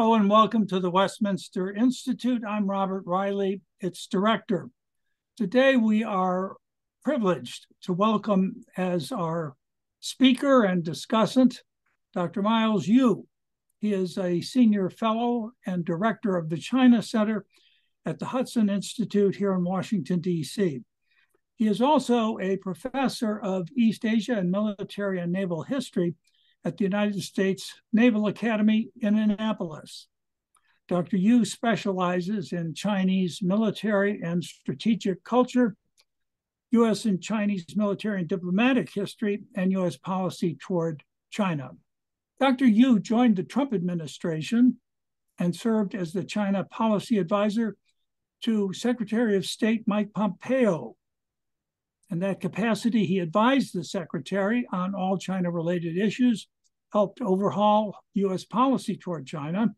[0.00, 2.42] Hello and welcome to the Westminster Institute.
[2.48, 4.70] I'm Robert Reilly, its director.
[5.36, 6.56] Today we are
[7.04, 9.56] privileged to welcome as our
[10.00, 11.58] speaker and discussant
[12.14, 12.40] Dr.
[12.40, 13.26] Miles Yu.
[13.80, 17.44] He is a senior fellow and director of the China Center
[18.06, 20.80] at the Hudson Institute here in Washington, D.C.
[21.56, 26.14] He is also a professor of East Asia and military and naval history
[26.64, 30.08] at the United States Naval Academy in Annapolis.
[30.88, 31.16] Dr.
[31.16, 35.76] Yu specializes in Chinese military and strategic culture,
[36.72, 37.04] U.S.
[37.04, 39.96] and Chinese military and diplomatic history, and U.S.
[39.96, 41.70] policy toward China.
[42.40, 42.66] Dr.
[42.66, 44.78] Yu joined the Trump administration
[45.38, 47.76] and served as the China policy advisor
[48.42, 50.96] to Secretary of State Mike Pompeo.
[52.10, 56.48] In that capacity, he advised the secretary on all China related issues,
[56.92, 58.44] helped overhaul U.S.
[58.44, 59.68] policy toward China,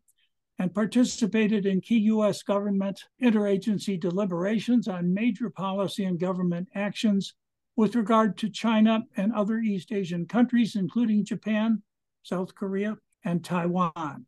[0.58, 2.42] and participated in key U.S.
[2.42, 7.34] government interagency deliberations on major policy and government actions
[7.76, 11.82] with regard to China and other East Asian countries, including Japan,
[12.22, 14.26] South Korea, and Taiwan.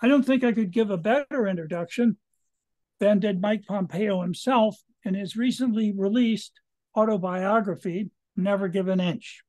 [0.00, 2.16] I don't think I could give a better introduction
[3.00, 6.60] than did Mike Pompeo himself in his recently released
[6.96, 9.42] autobiography, Never Give an Inch.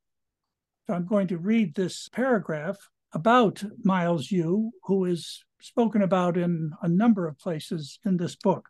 [0.86, 2.76] So I'm going to read this paragraph
[3.12, 8.68] about Miles Yu, who is spoken about in a number of places in this book.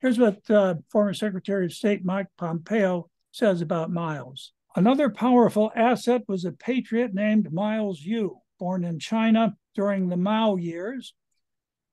[0.00, 4.52] Here's what uh, former Secretary of State Mike Pompeo says about Miles.
[4.74, 10.56] Another powerful asset was a patriot named Miles Yu, born in China during the Mao
[10.56, 11.14] years.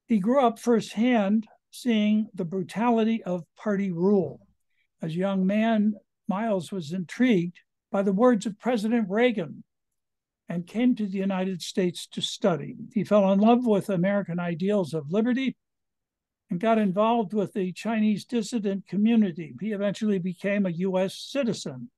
[0.07, 4.46] He grew up firsthand seeing the brutality of party rule.
[5.01, 5.95] As a young man,
[6.27, 7.59] Miles was intrigued
[7.91, 9.63] by the words of President Reagan
[10.49, 12.75] and came to the United States to study.
[12.93, 15.55] He fell in love with American ideals of liberty
[16.49, 19.53] and got involved with the Chinese dissident community.
[19.59, 21.15] He eventually became a U.S.
[21.15, 21.89] citizen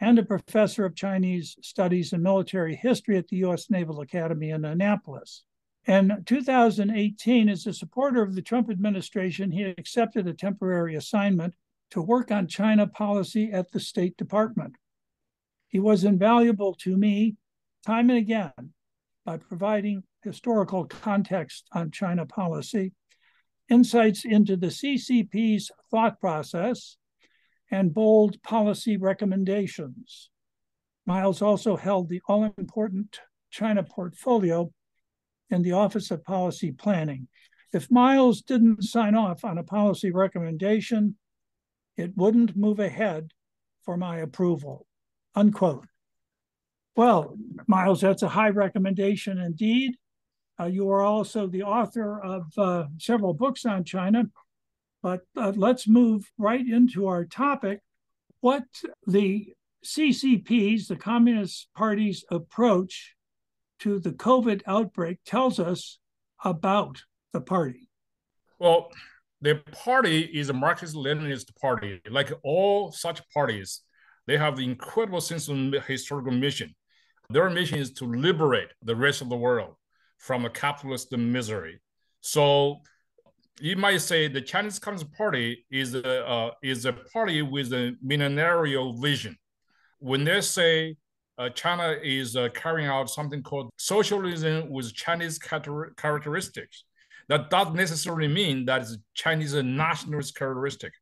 [0.00, 3.70] and a professor of Chinese studies and military history at the U.S.
[3.70, 5.44] Naval Academy in Annapolis.
[5.86, 11.54] In 2018, as a supporter of the Trump administration, he accepted a temporary assignment
[11.90, 14.74] to work on China policy at the State Department.
[15.68, 17.36] He was invaluable to me
[17.86, 18.72] time and again
[19.24, 22.92] by providing historical context on China policy,
[23.68, 26.96] insights into the CCP's thought process,
[27.70, 30.30] and bold policy recommendations.
[31.06, 34.70] Miles also held the all important China portfolio
[35.50, 37.28] in the Office of Policy Planning.
[37.72, 41.16] If Miles didn't sign off on a policy recommendation,
[41.98, 43.32] it wouldn't move ahead
[43.82, 44.86] for my approval.
[45.34, 45.86] Unquote.
[46.96, 47.36] Well,
[47.66, 49.94] Miles, that's a high recommendation indeed.
[50.60, 54.24] Uh, you are also the author of uh, several books on China,
[55.02, 57.80] but uh, let's move right into our topic.
[58.40, 58.64] What
[59.06, 59.52] the
[59.84, 63.14] CCP's, the Communist Party's approach
[63.80, 65.98] to the COVID outbreak tells us
[66.44, 67.88] about the party.
[68.58, 68.90] Well,
[69.40, 72.00] the party is a Marxist Leninist party.
[72.10, 73.82] Like all such parties,
[74.26, 75.56] they have the incredible sense of
[75.86, 76.74] historical mission.
[77.30, 79.74] Their mission is to liberate the rest of the world
[80.18, 81.80] from a capitalist misery.
[82.20, 82.80] So
[83.60, 87.96] you might say the Chinese Communist Party is a uh, is a party with a
[88.04, 89.36] millenarian vision.
[89.98, 90.96] When they say
[91.38, 96.84] uh, China is uh, carrying out something called socialism with Chinese characteristics,
[97.28, 100.92] that doesn't necessarily mean that it's Chinese nationalist characteristic.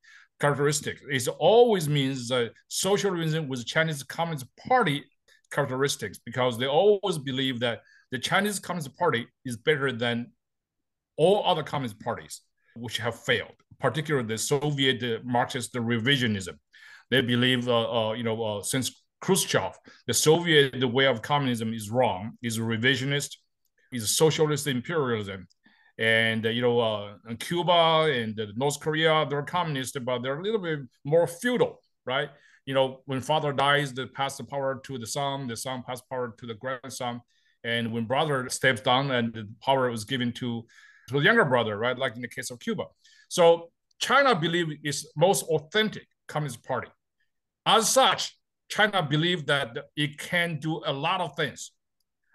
[0.40, 0.98] Characteristic.
[1.08, 2.30] It always means
[2.68, 5.04] socialism with Chinese Communist Party
[5.50, 10.32] characteristics because they always believe that the Chinese Communist Party is better than
[11.16, 12.42] all other communist parties
[12.74, 16.58] which have failed, particularly the Soviet Marxist revisionism.
[17.10, 19.72] They believe, uh, uh, you know, uh, since Khrushchev,
[20.06, 23.36] the Soviet way of communism is wrong, is revisionist,
[23.92, 25.46] is socialist imperialism.
[25.98, 30.60] And, uh, you know, uh, Cuba and North Korea, they're communist, but they're a little
[30.60, 32.28] bit more feudal, right?
[32.66, 36.00] You know, when father dies, they pass the power to the son, the son pass
[36.02, 37.22] power to the grandson.
[37.64, 40.66] And when brother steps down and the power was given to
[41.08, 41.96] to the younger brother, right?
[41.96, 42.84] Like in the case of Cuba.
[43.28, 46.88] So China believe is most authentic Communist Party.
[47.64, 48.36] As such,
[48.68, 51.70] China believed that it can do a lot of things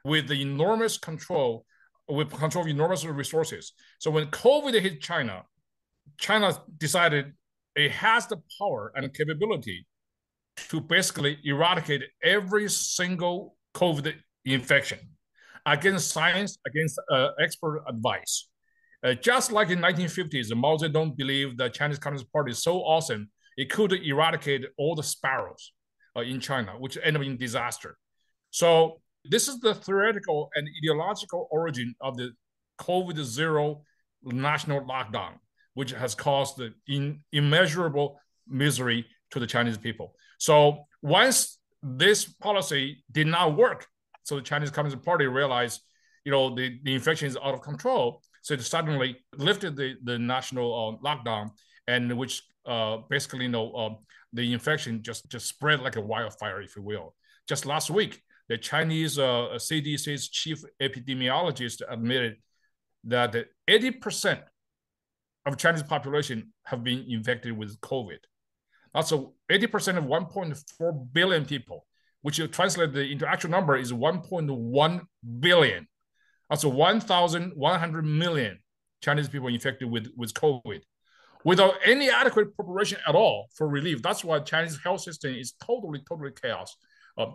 [0.03, 1.65] with the enormous control,
[2.11, 3.73] with control of enormous resources.
[3.99, 5.43] So when COVID hit China,
[6.17, 7.33] China decided
[7.75, 9.85] it has the power and capability
[10.69, 14.13] to basically eradicate every single COVID
[14.45, 14.99] infection
[15.65, 18.49] against science, against uh, expert advice.
[19.03, 23.29] Uh, just like in 1950s, Mao Zedong believed the Chinese Communist Party is so awesome,
[23.57, 25.73] it could eradicate all the sparrows
[26.15, 27.97] uh, in China, which ended up in disaster.
[28.51, 32.31] So this is the theoretical and ideological origin of the
[32.79, 33.83] COVID zero
[34.23, 35.33] national lockdown,
[35.73, 40.15] which has caused the in, immeasurable misery to the Chinese people.
[40.37, 43.87] So once this policy did not work,
[44.23, 45.81] so the Chinese Communist Party realized,
[46.25, 48.21] you know, the, the infection is out of control.
[48.43, 51.51] So it suddenly lifted the, the national uh, lockdown,
[51.87, 53.89] and which uh, basically, you know, uh,
[54.33, 57.13] the infection just just spread like a wildfire, if you will.
[57.47, 62.35] Just last week, the Chinese uh, CDC's chief epidemiologist admitted
[63.05, 63.33] that
[63.69, 64.41] 80%
[65.45, 68.17] of Chinese population have been infected with COVID.
[68.93, 71.87] That's 80% of 1.4 billion people,
[72.23, 75.01] which you translate the into actual number is 1.1
[75.39, 75.87] billion.
[76.49, 78.59] That's 1,100 million
[79.01, 80.81] Chinese people infected with, with COVID
[81.45, 84.01] without any adequate preparation at all for relief.
[84.01, 86.90] That's why Chinese health system is totally, totally chaos, uh,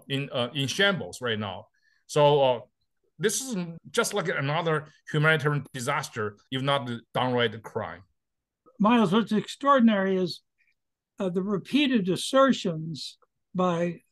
[0.09, 1.67] in uh, in shambles right now.
[2.07, 2.61] So uh,
[3.19, 3.57] this is
[3.91, 8.03] just like another humanitarian disaster, if not the downright crime.
[8.79, 10.43] Miles, what's extraordinary is
[11.19, 13.17] uh, the repeated assertions
[13.55, 14.03] by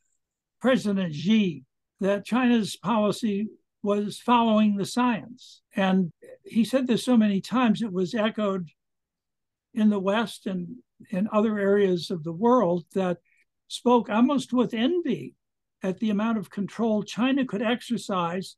[0.59, 1.63] President Xi
[1.99, 3.47] that China's policy
[3.83, 5.61] was following the science.
[5.75, 6.11] And
[6.43, 8.69] he said this so many times, it was echoed
[9.75, 10.77] in the West and
[11.11, 13.17] in other areas of the world that
[13.67, 15.35] spoke almost with envy
[15.83, 18.55] at the amount of control China could exercise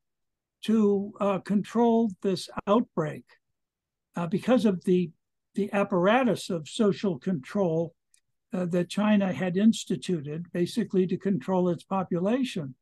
[0.63, 3.25] to uh, control this outbreak
[4.15, 5.11] uh, because of the
[5.55, 7.95] the apparatus of social control
[8.53, 12.75] uh, that China had instituted, basically to control its population.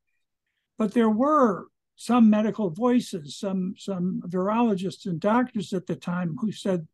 [0.78, 6.52] But there were some medical voices, some some virologists and doctors at the time who
[6.52, 6.88] said,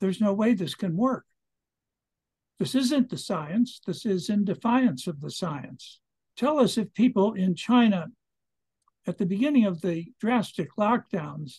[0.00, 1.26] "There's no way this can work.
[2.58, 3.80] This isn't the science.
[3.86, 6.00] This is in defiance of the science."
[6.38, 8.06] Tell us if people in China
[9.06, 11.58] at the beginning of the drastic lockdowns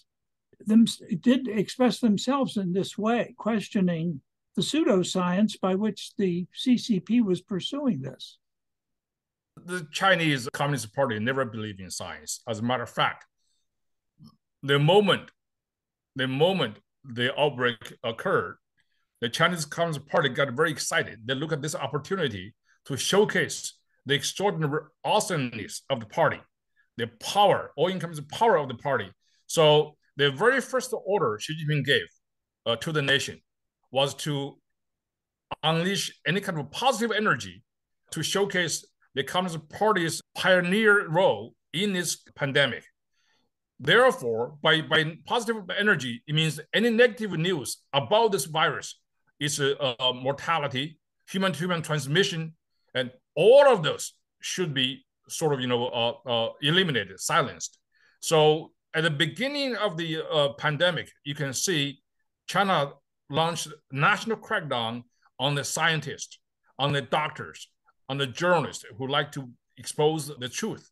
[0.66, 0.86] them,
[1.20, 4.22] did express themselves in this way, questioning
[4.56, 8.38] the pseudoscience by which the CCP was pursuing this.
[9.66, 12.42] The Chinese Communist Party never believed in science.
[12.48, 13.26] As a matter of fact,
[14.64, 15.32] the moment,
[16.16, 18.58] the moment the outbreak occurred,
[19.20, 21.20] the Chinese Communist Party got very excited.
[21.26, 22.54] They look at this opportunity
[22.86, 23.74] to showcase
[24.10, 26.40] the extraordinary awesomeness of the party,
[26.98, 29.08] the power, all the power of the party.
[29.46, 32.08] So the very first order Xi Jinping gave
[32.66, 33.40] uh, to the nation
[33.92, 34.58] was to
[35.62, 37.62] unleash any kind of positive energy
[38.12, 38.84] to showcase
[39.14, 42.84] the Communist Party's pioneer role in this pandemic.
[43.80, 49.00] Therefore, by, by positive energy, it means any negative news about this virus
[49.40, 52.56] is a, a mortality, human-to-human transmission,
[52.96, 57.78] and all of those should be sort of you know uh, uh, eliminated, silenced.
[58.22, 62.02] So at the beginning of the uh, pandemic, you can see
[62.48, 62.94] China
[63.30, 65.04] launched national crackdown
[65.40, 66.40] on the scientists,
[66.78, 67.70] on the doctors,
[68.10, 70.90] on the journalists who like to expose the truth.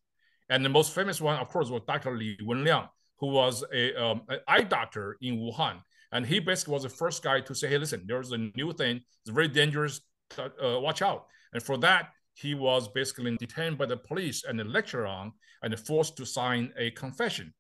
[0.50, 2.16] And the most famous one, of course, was Dr.
[2.16, 2.88] Li Wenliang,
[3.20, 5.82] who was a, um, an eye doctor in Wuhan.
[6.12, 9.02] And he basically was the first guy to say, hey, listen, there's a new thing.
[9.24, 10.00] It's very dangerous.
[10.38, 11.26] Uh, watch out.
[11.54, 15.32] And for that, he was basically detained by the police and lectured on
[15.64, 17.54] and forced to sign a confession.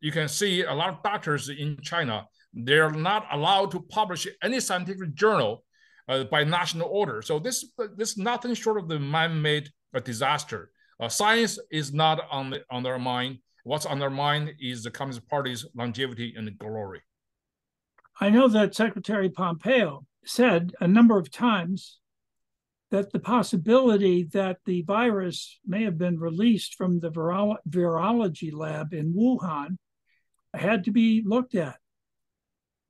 [0.00, 4.60] You can see a lot of doctors in China, they're not allowed to publish any
[4.60, 5.64] scientific journal
[6.08, 7.22] uh, by national order.
[7.22, 7.64] So this,
[7.96, 10.70] this is nothing short of the man-made uh, disaster.
[11.00, 13.38] Uh, science is not on, the, on their mind.
[13.64, 17.02] What's on their mind is the Communist Party's longevity and glory.
[18.20, 21.99] I know that Secretary Pompeo said a number of times
[22.90, 28.92] that the possibility that the virus may have been released from the viro- virology lab
[28.92, 29.78] in Wuhan
[30.52, 31.76] had to be looked at.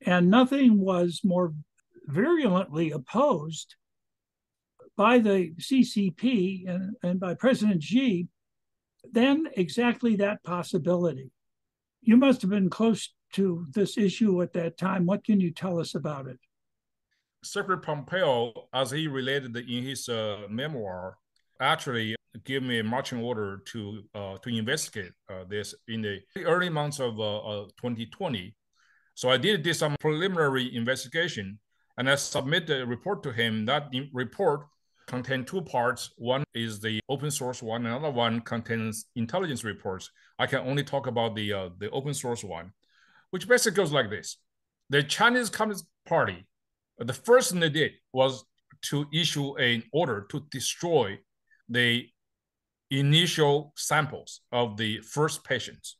[0.01, 1.53] And nothing was more
[2.07, 3.77] virulently opposed
[4.97, 8.29] by the CCP and, and by President Xi
[9.13, 11.31] than exactly that possibility.
[12.01, 15.07] You must have been close to this issue at that time.
[15.07, 16.39] What can you tell us about it?
[17.43, 21.17] Secretary Pompeo, as he related in his uh, memoir,
[21.61, 26.69] actually gave me a marching order to uh, to investigate uh, this in the early
[26.69, 28.47] months of 2020.
[28.47, 28.51] Uh,
[29.15, 31.59] so I did, did some preliminary investigation,
[31.99, 33.67] and I submitted a report to him.
[33.67, 34.67] That report
[35.07, 36.11] contained two parts.
[36.17, 37.85] One is the open source one.
[37.85, 40.11] Another one contains intelligence reports.
[40.39, 42.73] I can only talk about the uh, the open source one,
[43.31, 44.37] which basically goes like this:
[44.89, 46.47] the Chinese Communist Party,
[47.07, 48.45] the first thing they did was
[48.83, 51.19] to issue an order to destroy
[51.69, 52.07] the
[52.91, 55.97] initial samples of the first patients.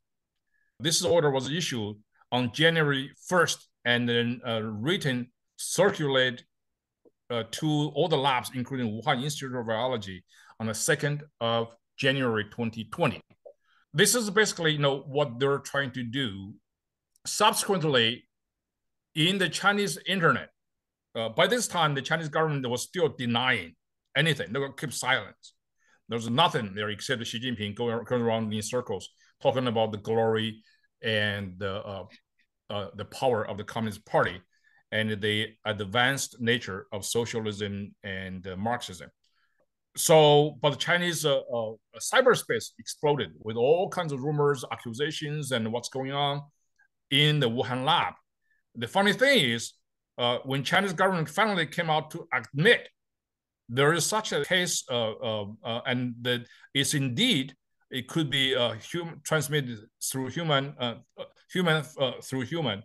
[0.79, 1.97] This order was issued
[2.33, 6.43] on January 1st and then uh, written, circulated
[7.31, 10.23] uh, to all the labs, including Wuhan Institute of Virology,
[10.59, 13.21] on the 2nd of January 2020.
[13.93, 16.55] This is basically you know, what they're trying to do.
[17.27, 18.25] Subsequently,
[19.15, 20.51] in the Chinese internet,
[21.15, 23.75] uh, by this time, the Chinese government was still denying
[24.17, 24.53] anything.
[24.53, 25.55] They would keep silence.
[26.09, 29.09] There's nothing there except Xi Jinping going, going around in circles
[29.43, 30.63] talking about the glory
[31.03, 32.05] and the uh,
[32.69, 34.41] uh, the power of the Communist Party
[34.93, 39.09] and the advanced nature of socialism and uh, Marxism.
[39.97, 45.73] So, but the Chinese uh, uh, cyberspace exploded with all kinds of rumors, accusations, and
[45.73, 46.43] what's going on
[47.11, 48.15] in the Wuhan lab.
[48.77, 49.73] The funny thing is,
[50.21, 52.89] uh, when Chinese government finally came out to admit
[53.71, 57.55] there is such a case, uh, uh, uh and that it's indeed
[57.91, 58.75] it could be uh,
[59.25, 60.97] transmitted through human, uh,
[61.53, 61.83] human
[62.23, 62.83] through human.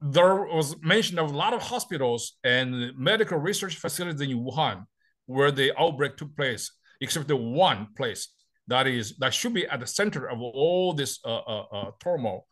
[0.00, 4.84] There was mention of a lot of hospitals and medical research facilities in Wuhan
[5.24, 8.28] where the outbreak took place, except the one place
[8.68, 11.18] that is that should be at the center of all this
[12.00, 12.46] turmoil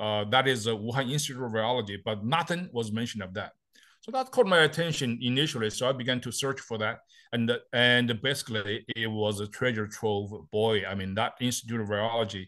[0.00, 3.52] uh, that is uh, Wuhan Institute of Virology, but nothing was mentioned of that.
[4.00, 5.68] So that caught my attention initially.
[5.68, 7.00] So I began to search for that,
[7.32, 10.30] and and basically it was a treasure trove.
[10.50, 12.46] Boy, I mean that Institute of Virology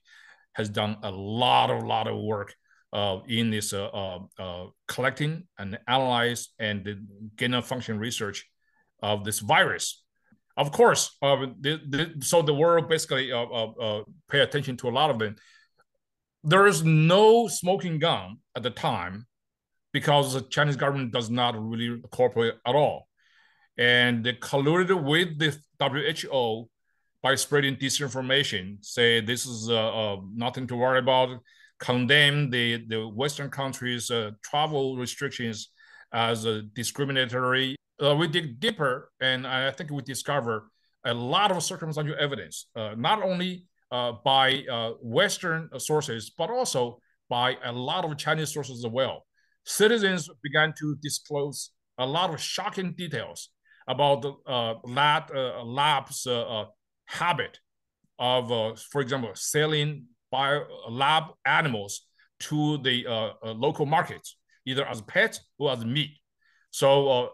[0.54, 2.54] has done a lot of lot of work
[2.94, 6.98] uh, in this uh, uh, uh collecting and analyze and the
[7.36, 8.46] gain of function research
[9.02, 10.02] of this virus.
[10.56, 13.30] Of course, uh, the, the, so the world basically
[14.30, 15.36] pay attention to a lot of them
[16.44, 19.26] there is no smoking gun at the time
[19.92, 23.08] because the Chinese government does not really cooperate at all.
[23.78, 26.68] And they colluded with the WHO
[27.22, 31.38] by spreading disinformation, say this is uh, uh, nothing to worry about,
[31.78, 35.70] condemn the, the Western countries' uh, travel restrictions
[36.12, 37.76] as discriminatory.
[38.02, 40.70] Uh, we dig deeper, and I think we discover
[41.04, 43.66] a lot of circumstantial evidence, uh, not only
[44.24, 49.26] by uh, Western sources, but also by a lot of Chinese sources as well.
[49.64, 53.50] Citizens began to disclose a lot of shocking details
[53.86, 56.66] about the uh, lab, uh, lab's uh, uh,
[57.06, 57.58] habit
[58.18, 62.06] of, for example, selling bio lab animals
[62.40, 63.04] to the
[63.44, 66.10] local markets, either as pets or as meat.
[66.70, 67.32] So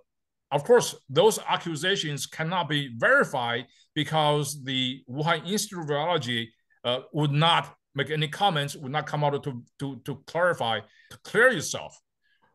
[0.51, 6.49] of course, those accusations cannot be verified because the Wuhan Institute of Virology
[6.85, 11.19] uh, would not make any comments, would not come out to, to, to clarify, to
[11.25, 11.99] clear itself.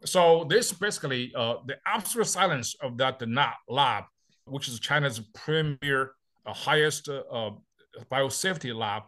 [0.05, 3.21] So this basically, uh, the absolute silence of that
[3.69, 4.03] lab,
[4.45, 6.12] which is China's premier,
[6.45, 7.51] uh, highest uh, uh
[8.12, 9.03] biosafety lab,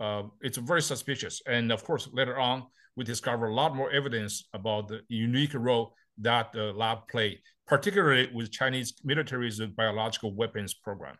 [0.00, 1.42] uh, it's very suspicious.
[1.46, 2.64] And of course, later on,
[2.96, 8.30] we discover a lot more evidence about the unique role that the lab played particularly
[8.32, 11.16] with Chinese military's biological weapons program.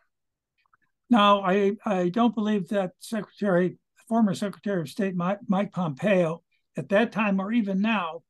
[1.09, 6.43] Now, I, I don't believe that Secretary, former Secretary of State Mike, Mike Pompeo,
[6.77, 8.23] at that time or even now,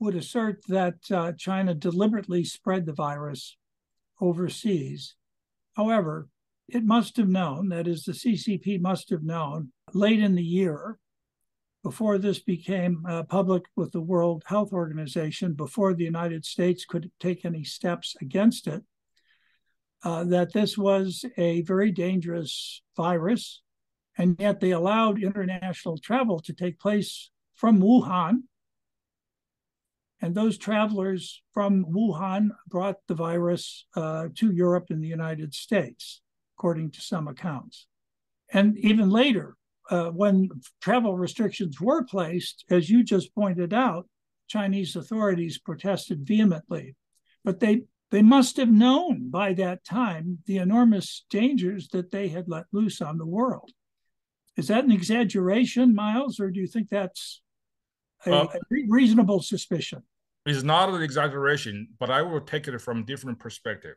[0.00, 3.56] would assert that uh, China deliberately spread the virus
[4.20, 5.14] overseas.
[5.74, 6.28] However,
[6.68, 10.98] it must have known, that is, the CCP must have known late in the year
[11.84, 17.10] before this became uh, public with the World Health Organization, before the United States could
[17.20, 18.82] take any steps against it,
[20.02, 23.60] uh, that this was a very dangerous virus.
[24.16, 28.44] And yet they allowed international travel to take place from Wuhan.
[30.22, 36.22] And those travelers from Wuhan brought the virus uh, to Europe and the United States,
[36.56, 37.86] according to some accounts.
[38.50, 39.56] And even later,
[39.90, 40.48] uh, when
[40.80, 44.08] travel restrictions were placed, as you just pointed out,
[44.48, 46.96] Chinese authorities protested vehemently.
[47.44, 52.48] But they they must have known by that time the enormous dangers that they had
[52.48, 53.70] let loose on the world.
[54.56, 57.42] Is that an exaggeration, Miles, or do you think that's
[58.24, 58.48] a, a
[58.88, 60.02] reasonable suspicion?
[60.46, 63.96] It's not an exaggeration, but I will take it from a different perspective.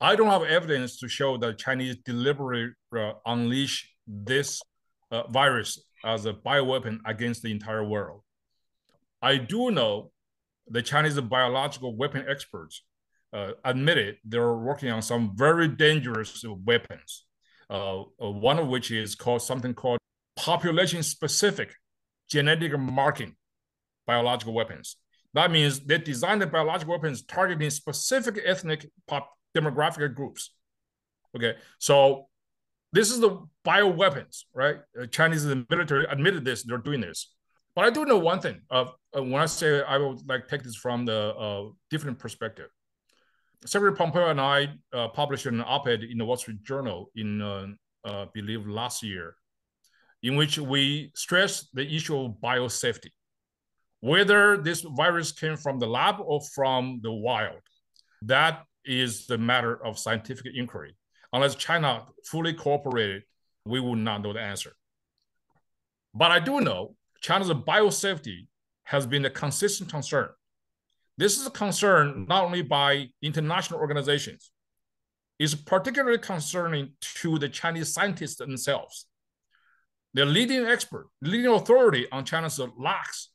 [0.00, 4.62] I don't have evidence to show that Chinese deliberately uh, unleash this
[5.14, 5.70] uh, virus
[6.04, 8.20] as a bioweapon against the entire world.
[9.22, 10.10] I do know
[10.68, 12.82] the Chinese biological weapon experts
[13.32, 17.26] uh, admitted they're working on some very dangerous weapons.
[17.70, 19.98] Uh, uh, one of which is called something called
[20.36, 21.70] population-specific
[22.28, 23.34] genetic marking
[24.06, 24.96] biological weapons.
[25.32, 30.50] That means they designed the biological weapons targeting specific ethnic pop demographic groups.
[31.34, 32.28] Okay, so
[32.94, 34.76] this is the bioweapons, right?
[34.98, 37.34] Uh, Chinese military admitted this; they're doing this.
[37.74, 38.60] But I do know one thing.
[38.70, 42.68] Uh, when I say I would like take this from the uh, different perspective.
[43.66, 47.66] Secretary Pompeo and I uh, published an op-ed in the Wall Street Journal in, uh,
[48.04, 49.34] uh, believe, last year,
[50.22, 53.10] in which we stressed the issue of biosafety,
[54.00, 57.62] whether this virus came from the lab or from the wild.
[58.22, 60.94] That is the matter of scientific inquiry.
[61.34, 63.24] Unless China fully cooperated,
[63.66, 64.72] we would not know the answer.
[66.14, 68.46] But I do know China's biosafety
[68.84, 70.30] has been a consistent concern
[71.16, 74.50] this is a concern not only by international organizations,
[75.38, 79.06] it's particularly concerning to the Chinese scientists themselves.
[80.14, 83.30] The leading expert, leading authority on China's lax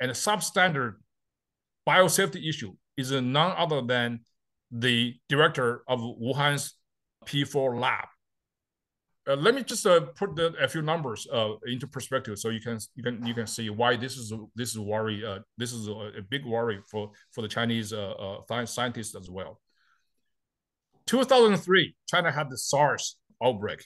[0.00, 0.94] and substandard
[1.88, 4.20] biosafety issue is none other than
[4.70, 6.74] the director of Wuhan's
[7.26, 8.08] P4 lab,
[9.28, 12.60] uh, let me just uh, put the, a few numbers uh, into perspective so you
[12.60, 15.86] can you can you can see why this is this is worry uh, this is
[15.86, 19.60] a, a, big worry for for the Chinese uh, uh, scientists as well.
[21.06, 23.84] 2003, China had the SARS outbreak.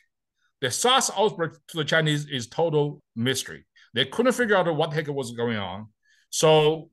[0.61, 3.67] The SARS outbreak to the Chinese is total mystery.
[3.95, 5.89] They couldn't figure out what the heck was going on.
[6.31, 6.91] So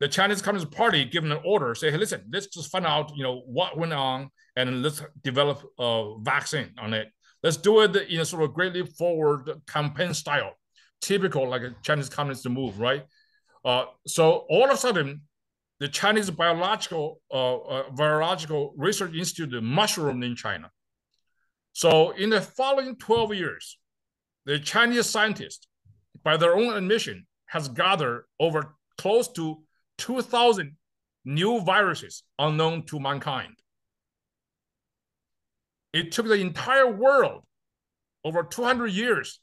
[0.00, 3.22] the Chinese Communist Party given an order, say, hey, listen, let's just find out, you
[3.22, 7.08] know, what went on and let's develop a vaccine on it.
[7.42, 10.52] Let's do it in a sort of Great Leap Forward campaign style,
[11.00, 13.04] typical like a Chinese communist move, right?
[13.64, 15.22] Uh, so all of a sudden,
[15.78, 20.70] the Chinese biological uh, uh, virological research institute mushroomed in China.
[21.72, 23.78] So in the following 12 years,
[24.46, 25.66] the Chinese scientists,
[26.24, 29.62] by their own admission, has gathered over close to
[29.98, 30.76] 2,000
[31.26, 33.54] new viruses unknown to mankind.
[35.96, 37.42] It took the entire world
[38.22, 39.40] over 200 years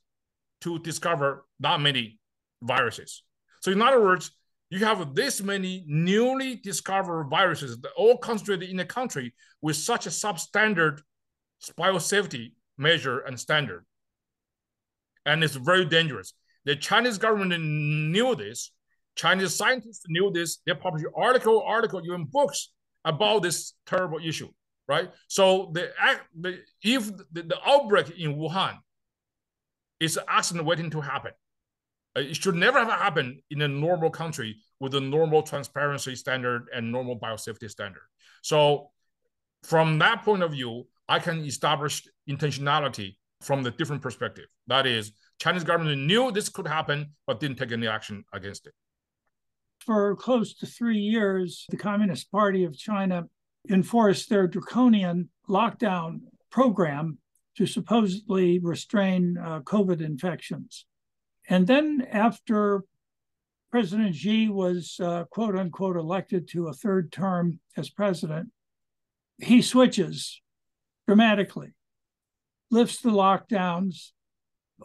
[0.61, 2.19] to discover that many
[2.61, 3.23] viruses.
[3.61, 4.29] So in other words,
[4.69, 10.05] you have this many newly discovered viruses that all concentrated in a country with such
[10.05, 10.99] a substandard
[11.75, 13.83] biosafety measure and standard.
[15.25, 16.35] And it's very dangerous.
[16.65, 18.71] The Chinese government knew this.
[19.15, 20.59] Chinese scientists knew this.
[20.67, 22.69] They published article, article, even books
[23.05, 24.49] about this terrible issue
[24.87, 25.11] right?
[25.27, 25.91] So the,
[26.39, 28.77] the if the, the outbreak in Wuhan
[29.99, 31.31] is an accident waiting to happen,
[32.15, 36.67] uh, it should never have happened in a normal country with a normal transparency standard
[36.73, 38.03] and normal biosafety standard.
[38.41, 38.91] So
[39.63, 44.45] from that point of view, I can establish intentionality from the different perspective.
[44.67, 48.73] That is, Chinese government knew this could happen, but didn't take any action against it.
[49.79, 53.23] For close to three years, the Communist Party of China
[53.69, 57.17] enforce their draconian lockdown program
[57.55, 60.85] to supposedly restrain uh, COVID infections.
[61.49, 62.83] And then, after
[63.71, 68.49] President Xi was uh, quote unquote elected to a third term as president,
[69.39, 70.41] he switches
[71.07, 71.73] dramatically,
[72.71, 74.11] lifts the lockdowns,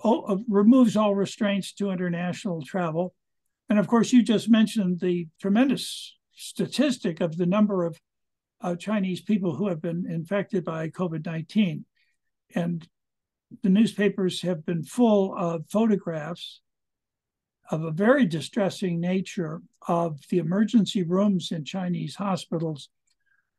[0.02, 3.14] uh, removes all restraints to international travel.
[3.68, 7.98] And of course, you just mentioned the tremendous statistic of the number of
[8.60, 11.84] uh, Chinese people who have been infected by COVID 19.
[12.54, 12.88] And
[13.62, 16.60] the newspapers have been full of photographs
[17.70, 22.88] of a very distressing nature of the emergency rooms in Chinese hospitals,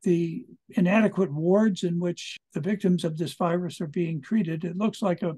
[0.04, 4.64] the inadequate wards in which the victims of this virus are being treated.
[4.64, 5.36] It looks like a,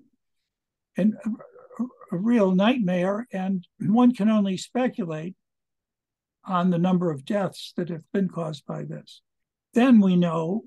[0.97, 5.36] an, a, a real nightmare, and one can only speculate
[6.45, 9.21] on the number of deaths that have been caused by this
[9.73, 10.63] then we know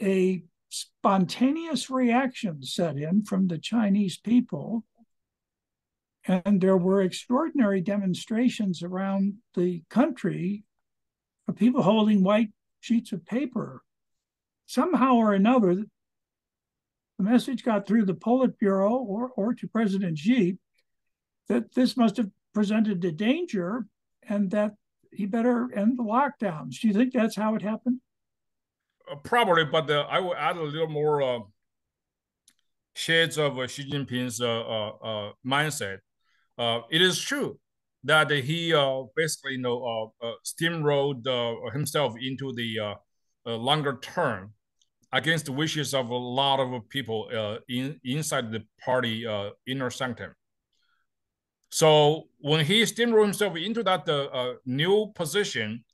[0.00, 4.84] a spontaneous reaction set in from the Chinese people.
[6.26, 10.64] And there were extraordinary demonstrations around the country
[11.46, 13.82] of people holding white sheets of paper.
[14.66, 15.84] Somehow or another,
[17.18, 20.58] the message got through the Politburo or, or to President Xi
[21.48, 23.86] that this must have presented a danger
[24.26, 24.72] and that
[25.16, 26.80] he better end the lockdowns.
[26.80, 28.00] Do you think that's how it happened?
[29.10, 31.40] Uh, probably, but uh, I will add a little more uh,
[32.94, 35.98] shades of uh, Xi Jinping's uh, uh, mindset.
[36.90, 37.58] it is true
[38.04, 41.24] that he uh, basically you know uh, uh, steamrolled
[41.72, 42.94] himself into the
[43.46, 44.52] longer term
[45.12, 49.26] against the wishes of a lot of people in inside the party
[49.66, 50.32] inner sanctum.
[51.74, 54.06] So when he steamrolled himself into that
[54.64, 55.84] new position,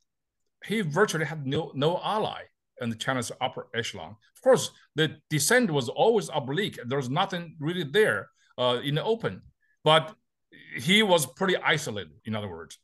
[0.66, 2.42] he virtually had no no ally
[2.82, 4.14] in the China's upper echelon.
[4.36, 6.78] Of course, the dissent was always oblique.
[6.84, 9.40] There was nothing really there uh, in the open,
[9.82, 10.14] but
[10.76, 12.12] he was pretty isolated.
[12.26, 12.76] In other words,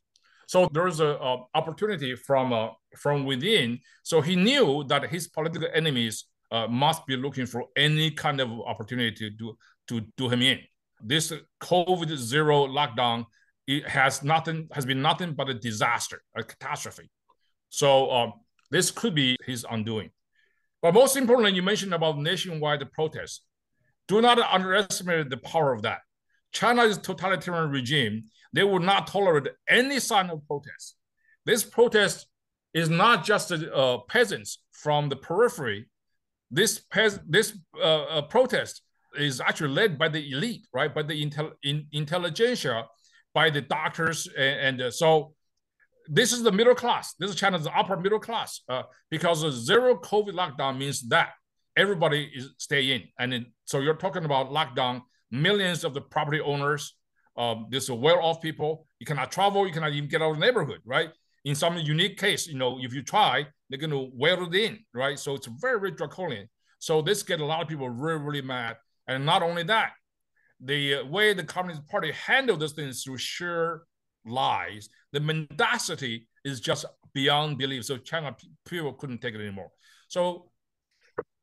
[0.46, 3.78] so there's a, a opportunity from uh, from within.
[4.04, 8.48] So he knew that his political enemies uh, must be looking for any kind of
[8.72, 10.61] opportunity to to do him in.
[11.00, 13.26] This COVID zero lockdown
[13.66, 17.11] it has nothing has been nothing but a disaster, a catastrophe.
[17.68, 18.32] So um,
[18.70, 20.11] this could be his undoing.
[20.82, 23.40] But most importantly, you mentioned about nationwide protests.
[24.09, 26.00] Do not underestimate the power of that.
[26.52, 30.96] China's totalitarian regime, they will not tolerate any sign of protest.
[31.44, 32.26] This protest
[32.72, 35.88] is not just uh, peasants from the periphery.
[36.50, 38.82] This pes- this uh, uh, protest
[39.18, 40.94] is actually led by the elite, right?
[40.94, 42.85] By the intel- in- intelligentsia,
[43.35, 45.33] by the doctors, and, and uh, so
[46.09, 47.14] this is the middle class.
[47.18, 51.31] This is China's upper middle class uh, because zero COVID lockdown means that
[51.76, 53.02] everybody is stay in.
[53.18, 56.94] And so you're talking about lockdown, millions of the property owners,
[57.37, 58.87] um, this well-off people.
[58.98, 59.66] You cannot travel.
[59.66, 61.11] You cannot even get out of the neighborhood, right?
[61.44, 64.79] In some unique case, you know, if you try, they're going to weld it in,
[64.94, 65.18] right?
[65.18, 66.48] So it's very, very draconian.
[66.79, 68.76] So this get a lot of people really, really mad.
[69.09, 69.92] And not only that,
[70.61, 73.83] the way the Communist Party handled this thing is through sheer
[74.25, 74.88] lies.
[75.12, 77.85] The mendacity is just beyond belief.
[77.85, 78.35] So China
[78.66, 79.71] people couldn't take it anymore.
[80.09, 80.51] So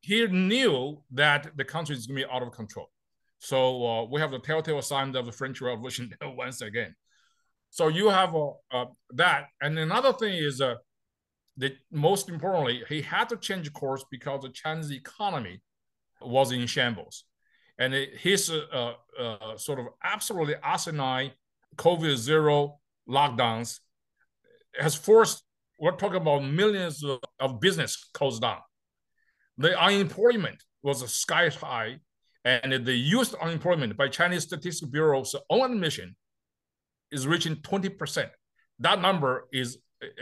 [0.02, 2.90] he knew that the country is going to be out of control.
[3.40, 6.96] So uh, we have the telltale signs of the French Revolution once again.
[7.70, 10.76] So you have uh, uh, that, and another thing is uh,
[11.58, 15.62] that most importantly, he had to change course because the Chinese economy
[16.22, 17.26] was in shambles,
[17.78, 21.32] and it, his uh, uh, sort of absolutely asinine
[21.76, 23.80] COVID zero lockdowns
[24.80, 25.44] has forced,
[25.80, 28.60] we're talking about millions of, of business closed down.
[29.58, 32.00] The unemployment was sky high,
[32.46, 36.16] and the youth unemployment by Chinese Statistics Bureau's own admission
[37.12, 38.30] is reaching 20%.
[38.80, 39.78] That number is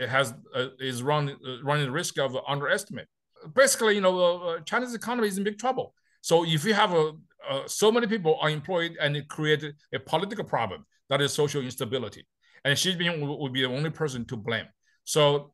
[0.06, 3.08] has uh, is run, uh, running the risk of underestimate.
[3.54, 5.94] Basically, you know, uh, China's economy is in big trouble.
[6.20, 7.12] So if you have a,
[7.48, 12.26] Uh, so many people unemployed and it created a political problem, that is social instability.
[12.64, 14.66] And Xi Jinping would be the only person to blame.
[15.04, 15.52] So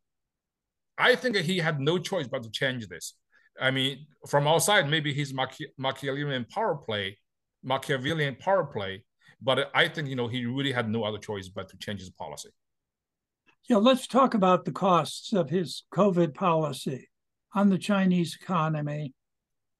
[0.97, 3.15] I think he had no choice but to change this.
[3.59, 7.17] I mean, from outside, maybe he's Machi- Machiavellian power play,
[7.63, 9.03] Machiavellian power play,
[9.41, 12.09] but I think you know he really had no other choice but to change his
[12.09, 12.49] policy.
[13.67, 17.09] Yeah, let's talk about the costs of his COVID policy
[17.53, 19.13] on the Chinese economy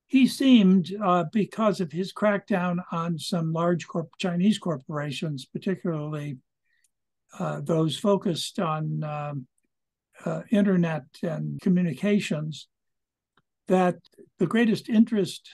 [0.09, 6.39] he seemed, uh, because of his crackdown on some large corp- Chinese corporations, particularly
[7.37, 9.47] uh, those focused on um,
[10.25, 12.67] uh, internet and communications,
[13.67, 13.97] that
[14.39, 15.51] the greatest interest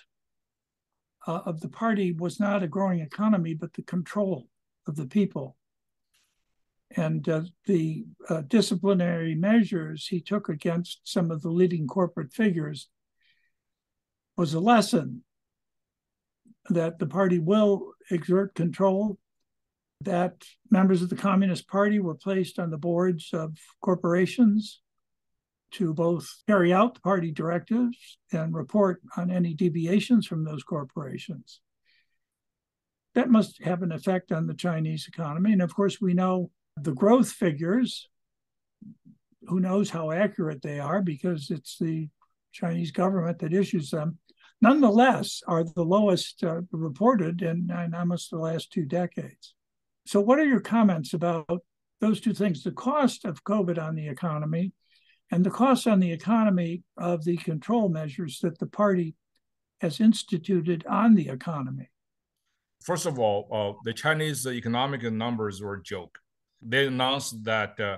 [1.28, 4.48] uh, of the party was not a growing economy, but the control
[4.88, 5.58] of the people.
[6.96, 12.88] And uh, the uh, disciplinary measures he took against some of the leading corporate figures
[14.38, 15.24] was a lesson
[16.70, 19.18] that the party will exert control,
[20.02, 24.82] that members of the Communist Party were placed on the boards of corporations
[25.72, 31.60] to both carry out the party directives and report on any deviations from those corporations.
[33.14, 35.54] That must have an effect on the Chinese economy.
[35.54, 38.10] And of course, we know the growth figures.
[39.48, 42.10] Who knows how accurate they are because it's the
[42.56, 44.18] Chinese government that issues them
[44.62, 49.54] nonetheless are the lowest uh, reported in, in almost the last two decades.
[50.08, 51.62] So, what are your comments about
[52.00, 54.72] those two things the cost of COVID on the economy
[55.32, 59.16] and the cost on the economy of the control measures that the party
[59.82, 61.90] has instituted on the economy?
[62.82, 66.20] First of all, uh, the Chinese economic numbers were a joke.
[66.62, 67.98] They announced that uh,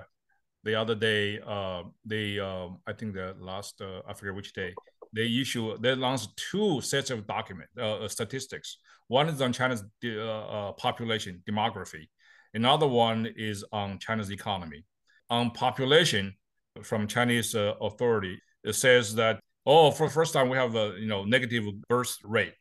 [0.68, 4.74] the other day, uh, they, uh, I think the last, uh, I forget which day,
[5.14, 8.78] they issue they launched two sets of document uh, uh, statistics.
[9.06, 12.04] One is on China's uh, uh, population demography.
[12.52, 14.84] Another one is on China's economy.
[15.30, 16.34] On population,
[16.82, 21.06] from Chinese authority, it says that oh, for the first time we have a you
[21.06, 22.54] know negative birth rate,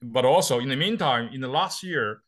[0.00, 2.22] but also in the meantime, in the last year,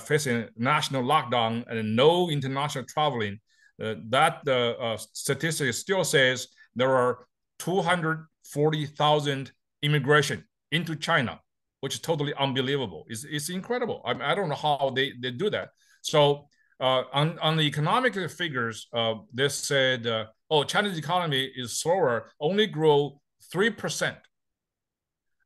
[0.00, 3.38] facing national lockdown and no international traveling,
[3.78, 7.26] that uh, uh statistic still says there are
[7.58, 11.40] 240,000 immigration into China,
[11.80, 13.04] which is totally unbelievable.
[13.08, 14.02] It's, it's incredible.
[14.04, 15.68] I, mean, I don't know how they, they do that.
[16.02, 16.48] So
[16.80, 22.30] uh, on, on the economic figures, uh, they said, uh, oh, China's economy is slower,
[22.40, 23.20] only grow
[23.54, 24.16] 3%.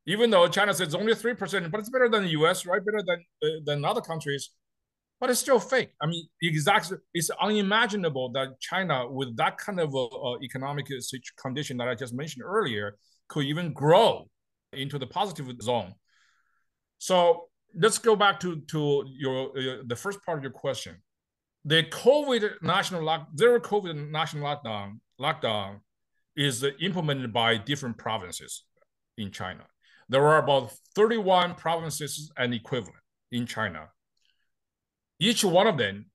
[0.05, 2.83] Even though China says only 3%, but it's better than the US, right?
[2.83, 4.49] Better than, uh, than other countries.
[5.19, 5.91] But it's still fake.
[6.01, 10.87] I mean, exactly, it's unimaginable that China, with that kind of uh, economic
[11.37, 14.29] condition that I just mentioned earlier, could even grow
[14.71, 15.93] into the positive zone.
[16.99, 20.95] So let's go back to to your uh, the first part of your question.
[21.65, 25.79] The COVID national lock zero COVID national lockdown lockdown
[26.35, 28.63] is implemented by different provinces
[29.17, 29.65] in China.
[30.07, 33.89] There are about 31 provinces and equivalent in China.
[35.19, 36.05] Each one of them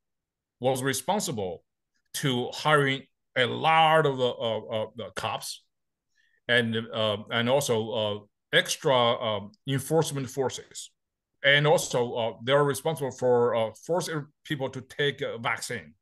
[0.60, 1.62] was responsible
[2.14, 3.02] to hiring
[3.36, 5.62] a lot of the uh, uh, cops
[6.48, 8.18] and uh, and also uh,
[8.56, 10.90] extra um, enforcement forces
[11.44, 15.94] and also uh, they're responsible for uh, forcing people to take a vaccine.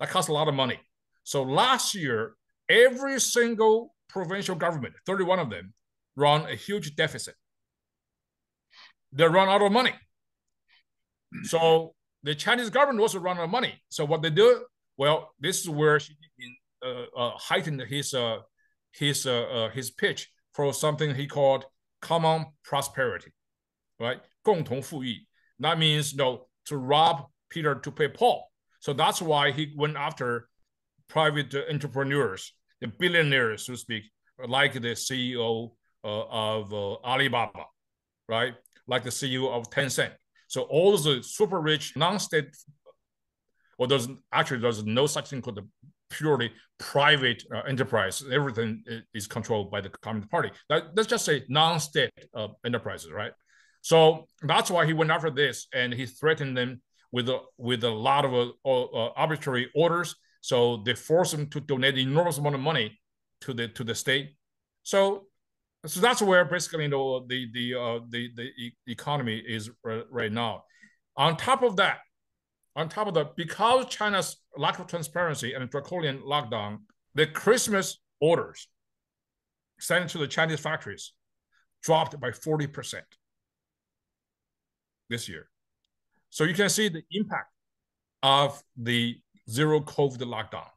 [0.00, 0.80] That costs a lot of money.
[1.22, 2.34] So last year,
[2.68, 5.72] every single provincial government, 31 of them,
[6.16, 7.36] run a huge deficit.
[9.12, 9.92] They run out of money.
[11.44, 13.81] So the Chinese government also run out of money.
[13.89, 14.65] So what they do,
[14.97, 16.53] well, this is where Xi Jinping
[16.85, 18.39] uh, uh, heightened his uh,
[18.91, 21.65] his uh, uh, his pitch for something he called
[22.01, 23.31] common prosperity,
[23.99, 24.19] right?
[24.43, 25.25] 共同富裕.
[25.59, 28.49] That means you know, to rob Peter to pay Paul.
[28.79, 30.47] So that's why he went after
[31.09, 34.03] private entrepreneurs, the billionaires, so to speak,
[34.47, 35.71] like the CEO
[36.03, 37.65] uh, of uh, Alibaba,
[38.27, 38.53] right?
[38.87, 40.11] Like the CEO of Tencent.
[40.54, 42.50] so all the super rich non-state,
[43.76, 45.66] well, there's actually there's no such thing called the
[46.10, 48.22] purely private uh, enterprise.
[48.32, 50.52] Everything is controlled by the Communist Party.
[50.68, 53.32] That, let's just say non-state uh, enterprises, right?
[53.80, 57.90] So that's why he went after this, and he threatened them with a, with a
[57.90, 60.14] lot of uh, uh, arbitrary orders.
[60.40, 62.96] So they forced him to donate enormous amount of money
[63.40, 64.36] to the to the state.
[64.84, 65.26] So
[65.86, 70.64] so that's where basically you know, the the uh, the the economy is right now.
[71.16, 71.98] On top of that,
[72.76, 76.78] on top of that, because China's lack of transparency and draconian lockdown,
[77.14, 78.68] the Christmas orders
[79.78, 81.12] sent to the Chinese factories
[81.82, 82.94] dropped by 40%
[85.10, 85.48] this year.
[86.30, 87.50] So you can see the impact
[88.22, 90.68] of the zero COVID lockdown.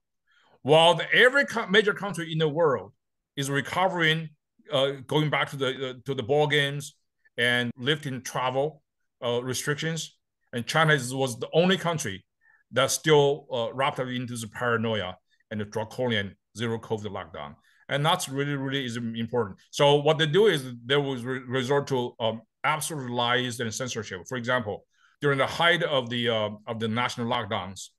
[0.62, 2.91] While the, every major country in the world
[3.38, 4.30] is recovering,
[4.71, 6.95] uh, going back to the uh, to the ball games
[7.38, 8.82] and lifting travel
[9.23, 10.17] uh, restrictions,
[10.53, 12.25] and China is, was the only country
[12.71, 15.17] that still uh, wrapped up into the paranoia
[15.51, 17.56] and the draconian zero COVID lockdown.
[17.89, 19.58] And that's really, really is important.
[19.71, 24.21] So what they do is they will re- resort to um, absolute lies and censorship.
[24.27, 24.86] For example,
[25.21, 27.89] during the height of the uh, of the national lockdowns,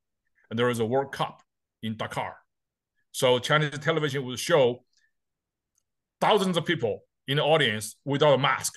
[0.51, 1.43] there was a World Cup
[1.83, 2.33] in Qatar.
[3.13, 4.85] So Chinese television would show
[6.21, 8.75] thousands of people in the audience without a mask.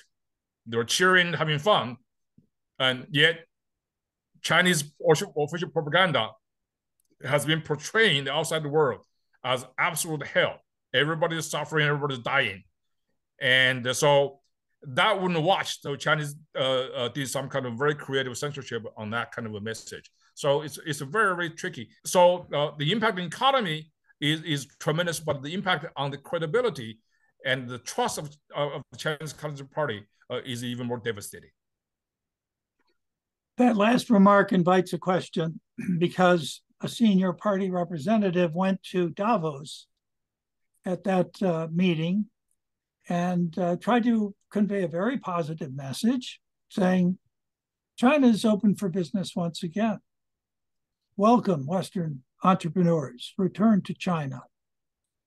[0.66, 1.96] They were cheering, having fun,
[2.78, 3.40] and yet
[4.42, 6.30] Chinese official propaganda
[7.24, 9.04] has been portraying the outside world
[9.44, 10.58] as absolute hell.
[10.94, 12.62] Everybody's suffering, everybody's dying,
[13.40, 14.40] and so
[14.82, 15.80] that wouldn't watch.
[15.80, 19.54] So Chinese uh, uh, did some kind of very creative censorship on that kind of
[19.54, 20.10] a message.
[20.34, 21.88] So it's it's very very tricky.
[22.04, 26.98] So uh, the impact on economy is is tremendous, but the impact on the credibility
[27.44, 31.50] and the trust of, of the Chinese Communist Party uh, is even more devastating.
[33.58, 35.60] That last remark invites a question
[35.98, 39.86] because a senior party representative went to Davos
[40.84, 42.26] at that uh, meeting
[43.08, 47.18] and uh, tried to convey a very positive message saying
[47.96, 49.98] China is open for business once again.
[51.16, 53.34] Welcome, Western entrepreneurs.
[53.36, 54.42] Return to China.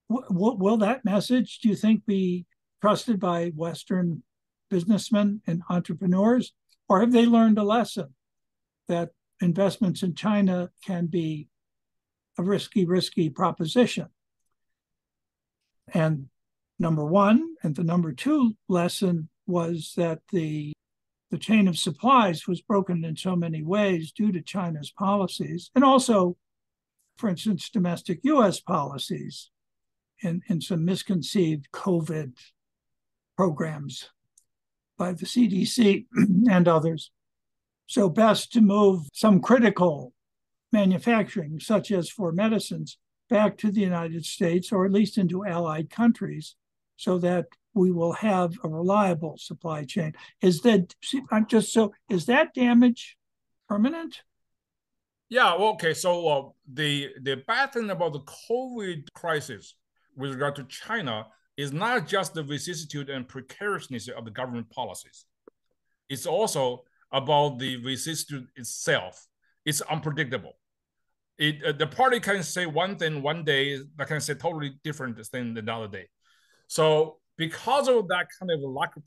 [0.10, 2.46] W- will that message, do you think, be
[2.82, 4.24] trusted by Western
[4.70, 6.54] businessmen and entrepreneurs?
[6.88, 8.14] Or have they learned a lesson
[8.88, 11.50] that investments in China can be
[12.38, 14.08] a risky, risky proposition?
[15.94, 16.30] And
[16.80, 17.56] number one.
[17.64, 20.74] And the number two lesson was that the
[21.32, 25.84] the chain of supplies was broken in so many ways due to China's policies, and
[25.84, 26.38] also,
[27.18, 28.60] for instance, domestic U.S.
[28.60, 29.50] policies
[30.22, 32.34] in, in some misconceived COVID
[33.36, 34.10] programs
[34.98, 36.06] by the CDC
[36.50, 37.12] and others.
[37.88, 40.14] So, best to move some critical
[40.72, 42.98] manufacturing, such as for medicines,
[43.30, 46.56] back to the United States or at least into allied countries
[46.98, 50.14] so that we will have a reliable supply chain.
[50.42, 50.96] Is that
[51.32, 53.18] I'm just so is that damage
[53.68, 54.22] permanent?
[55.30, 55.94] Yeah, okay.
[55.94, 59.76] So uh, the the bad thing about the COVID crisis
[60.16, 65.26] with regard to China is not just the vicissitude and precariousness of the government policies.
[66.10, 69.26] It's also about the vicissitude itself.
[69.66, 70.54] It's unpredictable.
[71.38, 75.24] It uh, the party can say one thing one day that can say totally different
[75.28, 76.08] thing the other day.
[76.68, 79.04] So because of that kind of lack of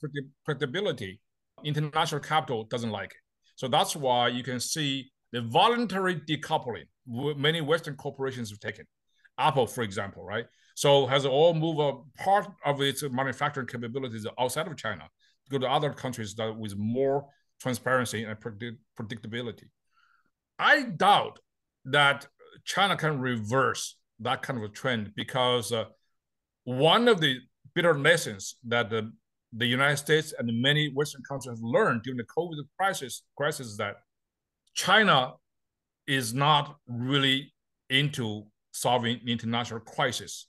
[0.47, 1.19] predictability,
[1.65, 3.23] international capital doesn't like it.
[3.57, 8.87] So that's why you can see the voluntary decoupling many Western corporations have taken.
[9.39, 10.47] Apple, for example, right?
[10.79, 15.09] So has all moved a part of its manufacturing capabilities outside of China
[15.45, 17.27] to go to other countries that with more
[17.61, 19.65] transparency and predict- predictability.
[20.57, 21.41] I doubt
[21.87, 22.29] that
[22.65, 25.87] China can reverse that kind of a trend because uh,
[26.63, 27.41] one of the
[27.75, 29.11] bitter lessons that the,
[29.53, 33.77] the United States and many Western countries have learned during the COVID crisis, crisis is
[33.79, 33.97] that
[34.75, 35.33] China
[36.07, 37.53] is not really
[37.91, 40.48] into solving international crisis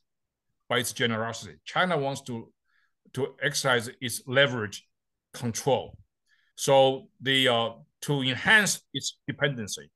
[0.69, 1.55] by its generosity.
[1.65, 2.51] China wants to,
[3.13, 4.87] to exercise its leverage
[5.33, 5.97] control.
[6.55, 7.69] So the uh,
[8.01, 9.89] to enhance its dependency.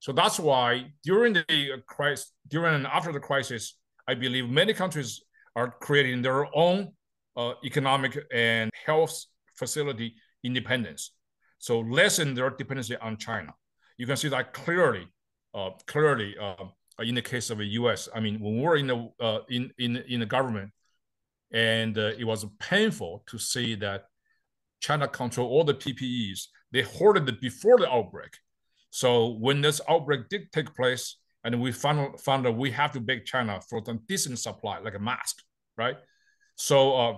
[0.00, 3.76] So that's why during the crisis, during and after the crisis,
[4.08, 5.22] I believe many countries
[5.56, 6.92] are creating their own
[7.36, 11.12] uh, economic and health facility independence.
[11.58, 13.52] So lessen their dependency on China.
[13.98, 15.06] You can see that clearly,
[15.54, 16.64] uh, clearly uh,
[17.02, 18.08] in the case of the U.S.
[18.14, 20.70] I mean, when we're in the uh, in in in the government,
[21.52, 24.04] and uh, it was painful to see that
[24.80, 26.46] China control all the PPEs.
[26.72, 28.36] They hoarded it before the outbreak.
[28.90, 33.00] So when this outbreak did take place, and we found found that we have to
[33.00, 35.42] beg China for some decent supply, like a mask,
[35.76, 35.96] right?
[36.56, 37.14] So uh,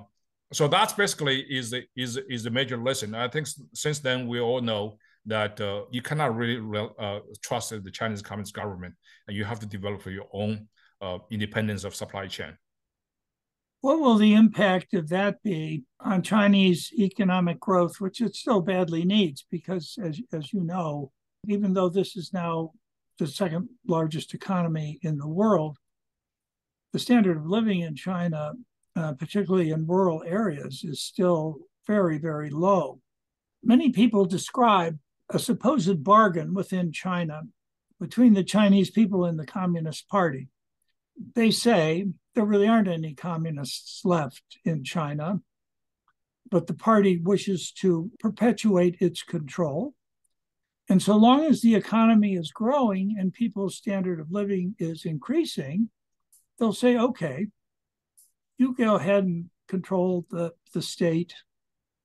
[0.52, 3.14] so that's basically is the is is the major lesson.
[3.14, 6.60] I think since then we all know that uh, you cannot really
[6.98, 8.94] uh, trust the Chinese Communist government,
[9.28, 10.68] and you have to develop your own
[11.00, 12.56] uh, independence of supply chain.
[13.80, 19.04] What will the impact of that be on Chinese economic growth, which it still badly
[19.04, 19.44] needs?
[19.50, 21.10] Because, as, as you know,
[21.48, 22.72] even though this is now
[23.18, 25.78] the second largest economy in the world,
[26.92, 28.52] the standard of living in China,
[28.94, 33.00] uh, particularly in rural areas, is still very, very low.
[33.64, 34.98] Many people describe
[35.32, 37.42] a supposed bargain within China
[37.98, 40.48] between the Chinese people and the Communist Party.
[41.34, 45.40] They say there really aren't any communists left in China,
[46.50, 49.94] but the party wishes to perpetuate its control.
[50.88, 55.88] And so long as the economy is growing and people's standard of living is increasing,
[56.58, 57.46] they'll say, okay,
[58.58, 61.34] you go ahead and control the, the state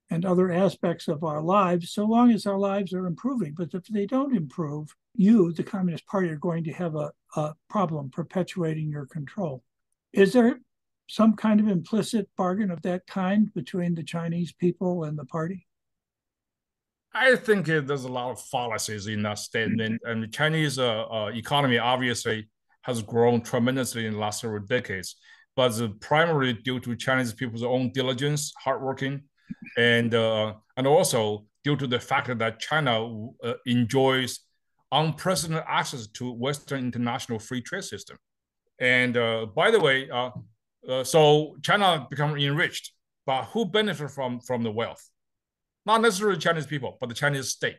[0.10, 3.54] and other aspects of our lives, so long as our lives are improving.
[3.56, 7.54] But if they don't improve, you, the Communist Party, are going to have a, a
[7.70, 9.64] problem perpetuating your control.
[10.14, 10.60] Is there
[11.10, 15.68] some kind of implicit bargain of that kind between the Chinese people and the party?
[17.14, 20.02] I think there's a lot of fallacies in that statement.
[20.06, 22.48] And the Chinese uh, uh, economy obviously
[22.84, 25.16] has grown tremendously in the last several decades,
[25.56, 29.24] but primarily due to Chinese people's own diligence, hardworking,
[29.78, 34.40] and uh, and also due to the fact that China uh, enjoys
[34.92, 38.18] unprecedented access to Western international free trade system.
[38.80, 40.32] And uh, by the way, uh,
[40.88, 42.94] uh, so China become enriched,
[43.26, 45.04] but who benefit from from the wealth?
[45.86, 47.78] Not necessarily Chinese people, but the Chinese state.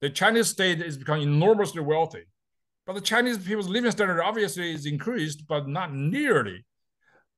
[0.00, 2.24] The Chinese state is becoming enormously wealthy,
[2.86, 6.64] but the Chinese people's living standard obviously is increased, but not nearly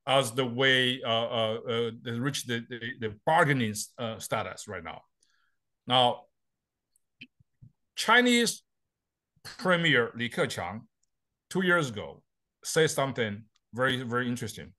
[0.06, 3.74] as the way uh, uh, uh, they reach the, the, the bargaining
[4.18, 5.02] status right now.
[5.86, 6.22] Now,
[7.96, 8.62] Chinese
[9.42, 10.82] Premier Li Keqiang
[11.50, 12.22] two years ago
[12.64, 14.72] said something very, very interesting.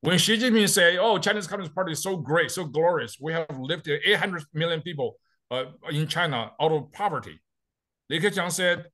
[0.00, 3.46] When Xi Jinping say, "Oh, Chinese Communist Party is so great, so glorious, we have
[3.58, 5.16] lifted 800 million people
[5.50, 7.40] uh, in China out of poverty,"
[8.10, 8.86] Li Keqiang said,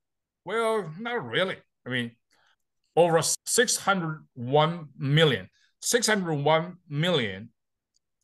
[0.45, 1.57] "Well, not really.
[1.85, 2.11] I mean,
[2.95, 5.49] over 601 million,
[5.81, 7.49] 601 million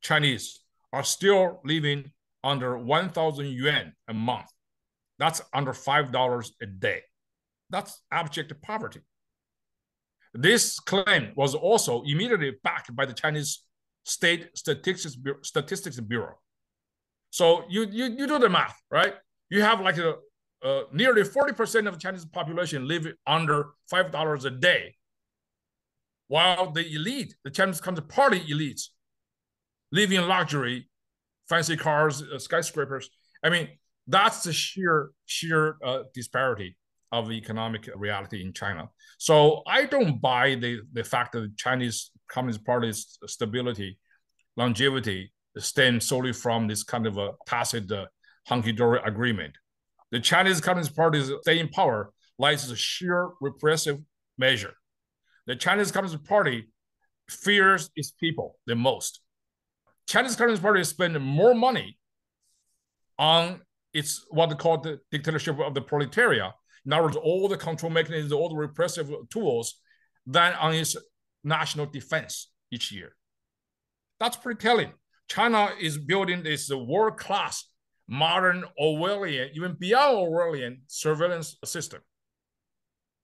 [0.02, 0.60] Chinese
[0.94, 2.12] are still living
[2.44, 4.48] under 1,000 yuan a month.
[5.20, 7.02] That's under $5 a day.
[7.70, 9.02] That's abject poverty.
[10.34, 13.64] This claim was also immediately backed by the Chinese
[14.04, 16.36] State Statistics, Statistics Bureau.
[17.32, 19.14] So you, you, you do the math, right?
[19.50, 20.16] You have like a,
[20.64, 24.96] uh, nearly 40% of the Chinese population live under $5 a day.
[26.28, 28.88] While the elite, the Chinese Communist Party elites,
[29.92, 30.90] live in luxury,
[31.48, 33.10] fancy cars, uh, skyscrapers.
[33.44, 33.70] I mean,
[34.08, 36.76] that's the sheer sheer uh, disparity
[37.12, 38.90] of the economic reality in China.
[39.18, 43.98] So I don't buy the, the fact that the Chinese Communist Party's stability,
[44.58, 48.06] longevity stems solely from this kind of a tacit uh,
[48.48, 49.56] hunky-dory agreement.
[50.12, 54.00] The Chinese Communist Party's stay in power lies a sheer repressive
[54.38, 54.74] measure.
[55.48, 56.70] The Chinese Communist Party
[57.30, 59.22] fears its people the most.
[60.08, 61.98] Chinese Communist Party spend more money
[63.20, 63.62] on
[63.94, 66.52] its what they call the dictatorship of the proletariat.
[66.86, 69.82] In other words, all the control mechanisms, all the repressive tools,
[70.26, 70.96] than on its
[71.44, 73.16] national defense each year.
[74.20, 74.94] That's pretty telling.
[75.28, 77.66] China is building this world-class,
[78.08, 82.02] modern Orwellian, even beyond Orwellian surveillance system.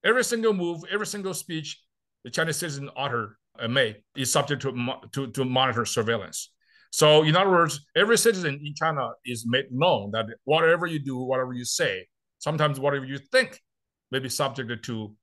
[0.03, 1.81] Every single move, every single speech
[2.23, 3.77] the Chinese citizen utter and
[4.15, 6.51] is subject to, to, to monitor surveillance.
[6.91, 11.17] So, in other words, every citizen in China is made known that whatever you do,
[11.17, 12.07] whatever you say,
[12.39, 13.59] sometimes whatever you think
[14.11, 15.15] may be subject to,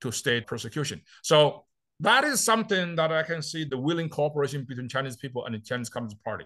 [0.00, 1.02] to state persecution.
[1.22, 1.64] So,
[2.00, 5.58] that is something that I can see the willing cooperation between Chinese people and the
[5.58, 6.44] Chinese Communist Party.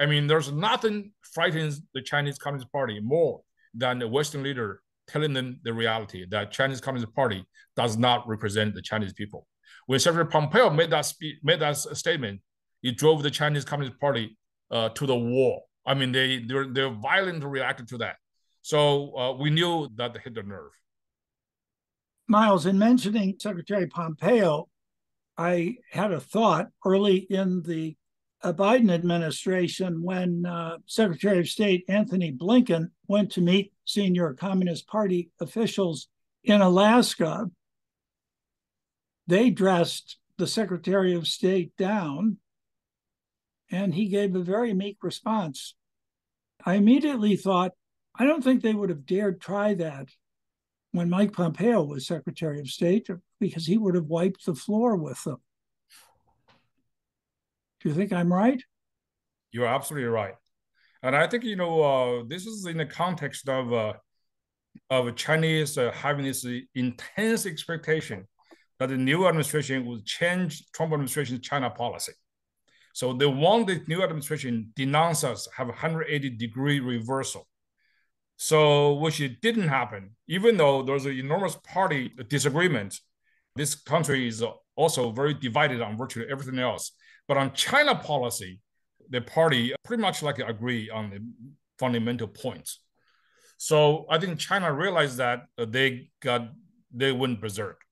[0.00, 3.42] I mean, there's nothing frightens the Chinese Communist Party more
[3.74, 7.44] than a Western leader telling them the reality that Chinese Communist Party
[7.76, 9.46] does not represent the Chinese people.
[9.86, 12.40] When Secretary Pompeo made that made that statement,
[12.82, 14.38] it drove the Chinese Communist Party
[14.70, 15.64] uh, to the wall.
[15.84, 18.16] I mean, they they they violently reacted to that.
[18.62, 20.70] So uh, we knew that hit the nerve.
[22.28, 24.68] Miles, in mentioning Secretary Pompeo,
[25.36, 27.96] I had a thought early in the
[28.42, 35.30] Biden administration when uh, Secretary of State Anthony Blinken went to meet senior Communist Party
[35.40, 36.08] officials
[36.44, 37.50] in Alaska.
[39.26, 42.38] They dressed the Secretary of State down,
[43.70, 45.74] and he gave a very meek response.
[46.64, 47.72] I immediately thought,
[48.14, 50.08] I don't think they would have dared try that
[50.92, 55.22] when Mike Pompeo was Secretary of State because he would have wiped the floor with
[55.24, 55.40] them.
[57.80, 58.62] Do you think I'm right?
[59.52, 60.34] You're absolutely right.
[61.02, 63.94] And I think, you know, uh, this is in the context of uh,
[64.90, 68.26] of Chinese uh, having this intense expectation
[68.78, 72.12] that the new administration would change Trump administration's China policy.
[72.92, 77.46] So they want the new administration denounce us, have 180 degree reversal.
[78.36, 82.98] So, which it didn't happen, even though there's an enormous party disagreement.
[83.54, 84.42] This country is
[84.76, 86.92] also very divided on virtually everything else.
[87.30, 88.58] But on China policy,
[89.08, 91.20] the party pretty much like agree on the
[91.78, 92.80] fundamental points.
[93.56, 96.48] So I think China realized that they got
[96.92, 97.82] they went berserk.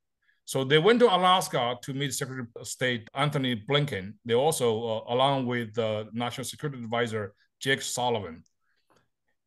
[0.45, 4.15] So they went to Alaska to meet Secretary of State Anthony Blinken.
[4.25, 8.43] They also, uh, along with the National Security Advisor Jake Sullivan,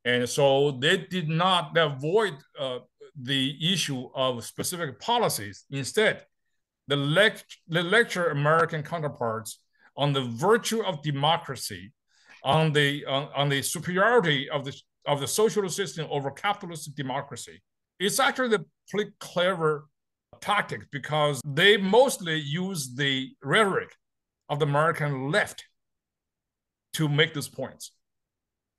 [0.06, 2.80] and so they did not avoid uh,
[3.22, 5.66] the issue of specific policies.
[5.70, 6.26] Instead,
[6.88, 9.60] the, lect- the lecture American counterparts
[10.02, 11.84] on the virtue of democracy,
[12.44, 14.74] on the on, on the superiority of the
[15.06, 17.62] of the socialist system over capitalist democracy.
[18.00, 19.88] It's actually a pretty clever
[20.40, 23.92] tactic because they mostly use the rhetoric
[24.50, 25.66] of the American left
[26.94, 27.92] to make these points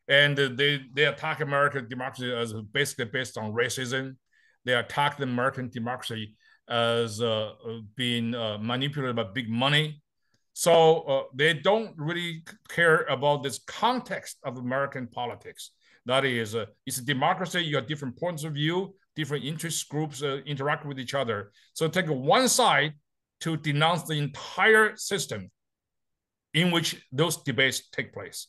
[0.08, 4.16] and they they attack American democracy as basically based on racism.
[4.64, 6.36] They attack the American democracy
[6.68, 7.52] as uh,
[7.96, 10.01] being uh, manipulated by big money.
[10.54, 15.70] So uh, they don't really care about this context of American politics.
[16.06, 17.60] That is, uh, it's a democracy.
[17.64, 21.52] You have different points of view, different interest groups uh, interact with each other.
[21.72, 22.94] So take one side
[23.40, 25.50] to denounce the entire system
[26.54, 28.48] in which those debates take place.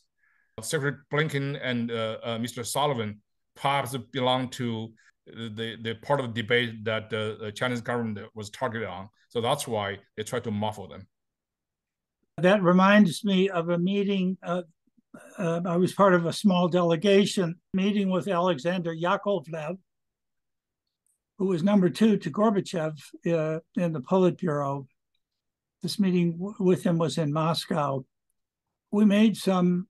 [0.60, 2.64] Secretary Blinken and uh, uh, Mr.
[2.64, 3.20] Sullivan
[3.56, 4.92] perhaps belong to
[5.26, 9.08] the, the part of the debate that the Chinese government was targeted on.
[9.30, 11.06] So that's why they try to muffle them.
[12.38, 14.36] That reminds me of a meeting.
[14.42, 14.62] Uh,
[15.38, 19.78] uh, I was part of a small delegation meeting with Alexander Yakovlev,
[21.38, 24.86] who was number two to Gorbachev uh, in the Politburo.
[25.82, 28.04] This meeting w- with him was in Moscow.
[28.90, 29.86] We made some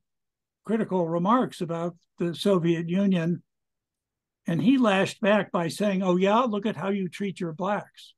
[0.67, 3.43] critical remarks about the Soviet Union.
[4.47, 8.13] And he lashed back by saying, Oh, yeah, look at how you treat your blacks.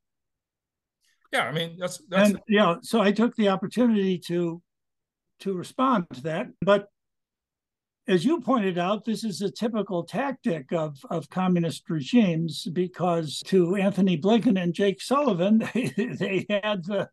[1.32, 2.30] Yeah, I mean, that's, that's...
[2.30, 4.62] And, yeah, so I took the opportunity to
[5.40, 6.46] to respond to that.
[6.62, 6.88] But
[8.08, 13.74] as you pointed out, this is a typical tactic of, of communist regimes because to
[13.74, 17.08] Anthony Blinken and Jake Sullivan, they, they had the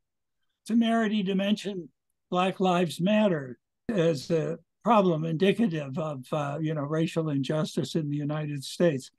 [0.68, 1.90] temerity to mention
[2.30, 3.58] Black Lives Matter
[3.90, 9.10] as a problem indicative of uh, you know racial injustice in the United States.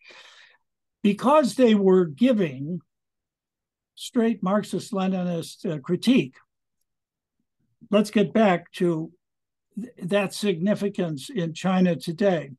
[1.02, 2.80] Because they were giving
[3.94, 6.36] straight Marxist Leninist uh, critique.
[7.90, 9.12] Let's get back to
[10.02, 12.50] that significance in China today.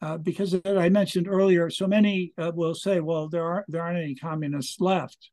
[0.00, 3.82] Uh, because as I mentioned earlier, so many uh, will say, well, there aren't, there
[3.82, 5.30] aren't any communists left.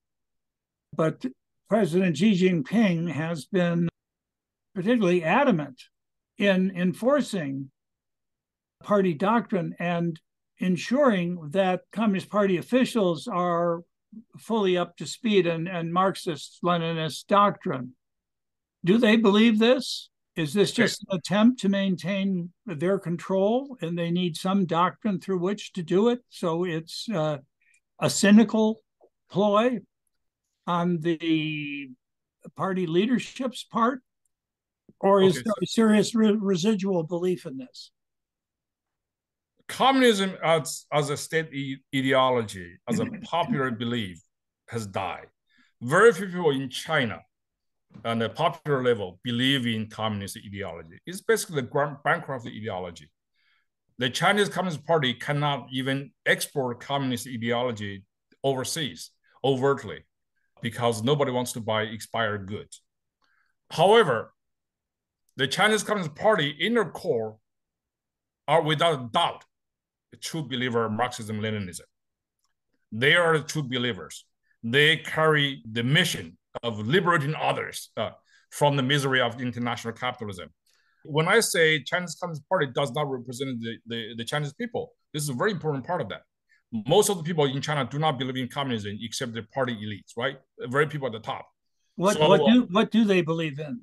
[0.95, 1.25] But
[1.69, 3.89] President Xi Jinping has been
[4.75, 5.81] particularly adamant
[6.37, 7.69] in enforcing
[8.83, 10.19] party doctrine and
[10.59, 13.81] ensuring that Communist Party officials are
[14.37, 17.93] fully up to speed and, and Marxist Leninist doctrine.
[18.83, 20.09] Do they believe this?
[20.35, 25.39] Is this just an attempt to maintain their control and they need some doctrine through
[25.39, 26.19] which to do it?
[26.29, 27.39] So it's uh,
[27.99, 28.81] a cynical
[29.29, 29.79] ploy
[30.65, 31.89] on the
[32.55, 34.01] party leadership's part?
[34.99, 37.91] Or is okay, there a serious re- residual belief in this?
[39.71, 41.47] Communism as, as a state
[41.95, 44.21] ideology, as a popular belief,
[44.67, 45.27] has died.
[45.81, 47.21] Very few people in China
[48.03, 50.99] on a popular level believe in communist ideology.
[51.05, 53.09] It's basically the bankrupt ideology.
[53.97, 58.03] The Chinese Communist Party cannot even export communist ideology
[58.43, 59.11] overseas
[59.41, 60.03] overtly
[60.61, 62.81] because nobody wants to buy expired goods.
[63.69, 64.33] However,
[65.37, 67.37] the Chinese Communist Party in their core
[68.49, 69.45] are without doubt
[70.13, 71.81] a true believer of Marxism Leninism.
[72.91, 74.25] They are the true believers.
[74.63, 78.11] They carry the mission of liberating others uh,
[78.51, 80.49] from the misery of international capitalism.
[81.03, 85.23] When I say Chinese Communist Party does not represent the, the, the Chinese people, this
[85.23, 86.21] is a very important part of that.
[86.71, 90.15] Most of the people in China do not believe in communism except the party elites,
[90.15, 90.37] right?
[90.59, 91.47] Very people at the top.
[91.95, 93.81] What so, what do what do they believe in?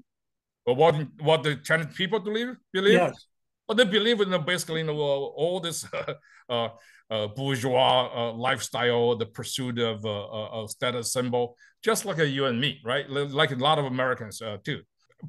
[0.65, 2.95] But what what the Chinese people believe believe?
[2.95, 3.27] Yes.
[3.69, 5.87] Well, they believe in basically you know, all this
[6.49, 6.69] uh,
[7.11, 12.27] uh, bourgeois uh, lifestyle, the pursuit of uh, uh, a status symbol, just like a
[12.27, 13.09] you and me, right?
[13.11, 14.81] Like a lot of Americans uh, too.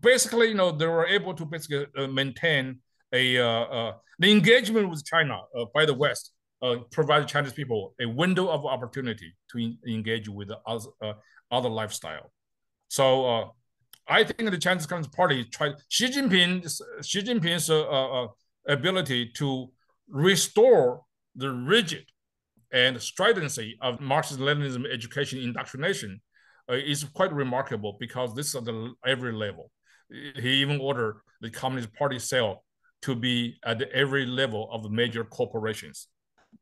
[0.02, 2.80] Basically, you know, they were able to basically maintain
[3.14, 3.36] a
[4.22, 5.42] the engagement with China
[5.74, 10.52] by the West uh, provide Chinese people a window of opportunity to in, engage with
[10.66, 11.14] other, uh,
[11.52, 12.32] other lifestyle.
[12.90, 13.48] So uh,
[14.10, 18.28] I think the Chinese Communist Party tried Xi Jinping Xi Jinping's uh, uh,
[18.68, 19.72] ability to
[20.10, 21.02] restore
[21.36, 22.06] the rigid
[22.72, 26.22] and stridency of Marxist-Leninism education indoctrination
[26.70, 29.72] uh, is quite remarkable because this is at the every level.
[30.10, 32.64] He even ordered the Communist Party cell
[33.04, 36.08] to be at every level of the major corporations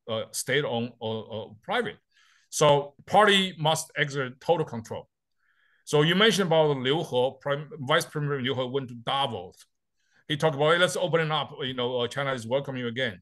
[0.09, 1.97] uh, state-owned or, or, private.
[2.49, 5.07] So party must exert total control.
[5.88, 9.55] So you mentioned about Liu He, Prime, Vice Premier Liu He went to Davos.
[10.27, 11.53] He talked about, hey, let's open it up.
[11.61, 13.21] You know, uh, China is welcoming you again.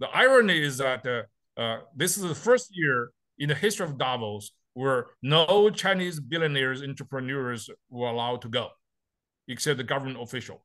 [0.00, 3.98] The irony is that uh, uh, this is the first year in the history of
[3.98, 8.70] Davos where no Chinese billionaires, entrepreneurs were allowed to go,
[9.46, 10.64] except the government official.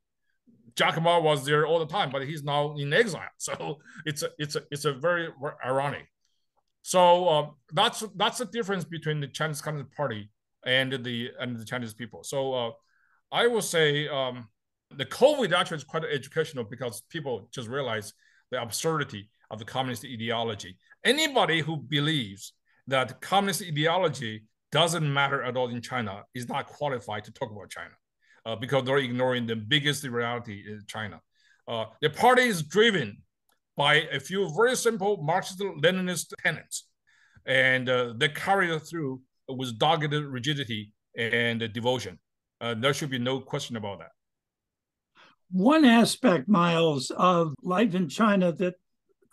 [0.78, 3.28] Jack Ma was there all the time, but he's now in exile.
[3.38, 5.28] So it's a, it's a, it's a very
[5.66, 6.08] ironic.
[6.84, 10.30] So uh, that's that's the difference between the Chinese Communist Party
[10.66, 12.24] and the and the Chinese people.
[12.24, 12.72] So uh,
[13.32, 14.48] I will say um,
[14.96, 18.14] the COVID actually is quite educational because people just realize
[18.52, 20.78] the absurdity of the communist ideology.
[21.04, 22.54] Anybody who believes
[22.88, 27.70] that communist ideology doesn't matter at all in China is not qualified to talk about
[27.70, 27.94] China
[28.46, 31.22] uh, because they're ignoring the biggest reality in China.
[31.68, 33.18] Uh, the party is driven
[33.76, 36.88] by a few very simple Marxist-Leninist tenets,
[37.46, 42.20] and uh, they carry it through with dogged rigidity and devotion.
[42.62, 44.12] Uh, there should be no question about that.
[45.52, 48.76] One aspect, Miles, of life in China that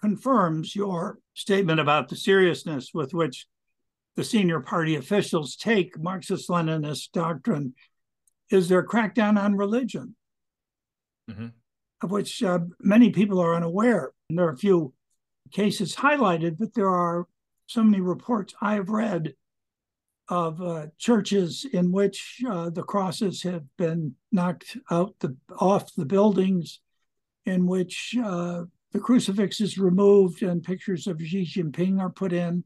[0.01, 3.47] confirms your statement about the seriousness with which
[4.17, 7.75] the senior party officials take Marxist Leninist doctrine
[8.51, 10.17] is their crackdown on religion,
[11.31, 11.47] mm-hmm.
[12.03, 14.13] of which uh, many people are unaware.
[14.29, 14.93] And there are a few
[15.53, 17.27] cases highlighted, but there are
[17.67, 19.35] so many reports I've read
[20.31, 26.07] of uh, churches in which uh, the crosses have been knocked out the off the
[26.07, 26.81] buildings,
[27.45, 28.63] in which uh,
[28.93, 32.65] the crucifix is removed and pictures of Xi Jinping are put in.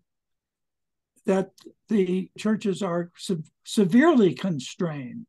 [1.27, 1.53] That
[1.89, 5.27] the churches are se- severely constrained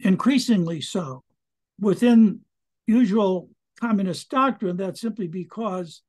[0.00, 1.22] increasingly so,
[1.80, 2.40] within
[2.86, 6.02] usual communist doctrine, that's simply because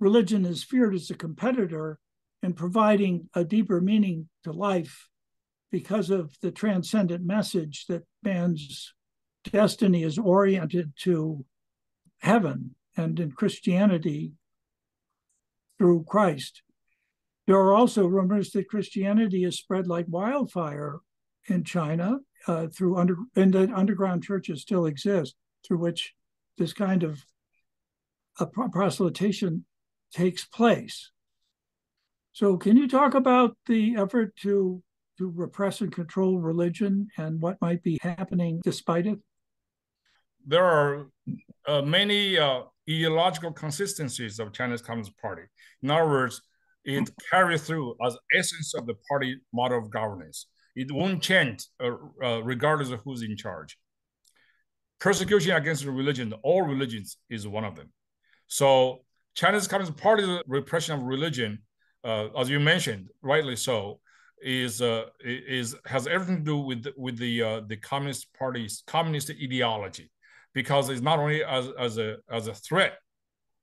[0.00, 2.00] religion is feared as a competitor
[2.42, 5.08] in providing a deeper meaning to life
[5.70, 8.92] because of the transcendent message that man's
[9.50, 11.44] destiny is oriented to
[12.18, 14.32] heaven and in Christianity
[15.78, 16.62] through Christ.
[17.46, 21.00] There are also rumors that Christianity is spread like wildfire
[21.48, 25.34] in China uh, through under and that underground churches still exist
[25.66, 26.14] through which
[26.58, 27.24] this kind of
[28.38, 29.64] a proselytation
[30.12, 31.10] takes place.
[32.32, 34.82] So, can you talk about the effort to
[35.18, 39.18] to repress and control religion and what might be happening despite it?
[40.46, 41.08] There are
[41.66, 45.42] uh, many uh, ideological consistencies of China's Communist Party.
[45.82, 46.40] In other words,
[46.84, 50.46] it carries through as essence of the party model of governance.
[50.74, 53.78] It won't change uh, uh, regardless of who's in charge.
[54.98, 57.92] Persecution against religion, all religions, is one of them.
[58.46, 59.04] So
[59.34, 61.62] China's Communist Party's repression of religion,
[62.04, 64.00] as you mentioned, rightly so,
[64.42, 69.30] is uh, is has everything to do with with the uh, the Communist Party's communist
[69.30, 70.10] ideology,
[70.52, 72.98] because it's not only as as a as a threat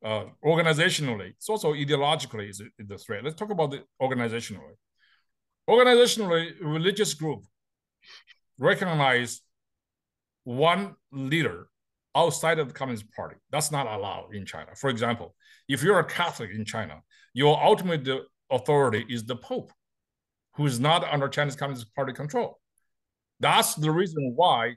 [0.03, 3.23] uh, organizationally, it's also ideologically is the threat.
[3.23, 4.75] Let's talk about the organizationally.
[5.69, 7.43] Organizationally, religious group
[8.57, 9.41] recognize
[10.43, 11.67] one leader
[12.15, 13.35] outside of the Communist Party.
[13.51, 14.71] That's not allowed in China.
[14.75, 15.35] For example,
[15.67, 17.01] if you're a Catholic in China,
[17.33, 18.19] your ultimate uh,
[18.51, 19.71] authority is the Pope
[20.55, 22.59] who is not under Chinese Communist Party control.
[23.39, 24.75] That's the reason why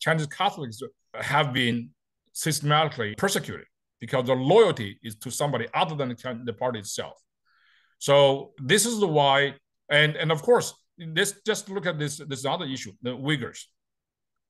[0.00, 0.80] Chinese Catholics
[1.14, 1.90] have been
[2.32, 3.66] systematically persecuted
[4.00, 7.14] because their loyalty is to somebody other than the party itself.
[7.98, 9.54] So this is the why,
[9.88, 13.60] and and of course, this just look at this this other issue, the Uyghurs.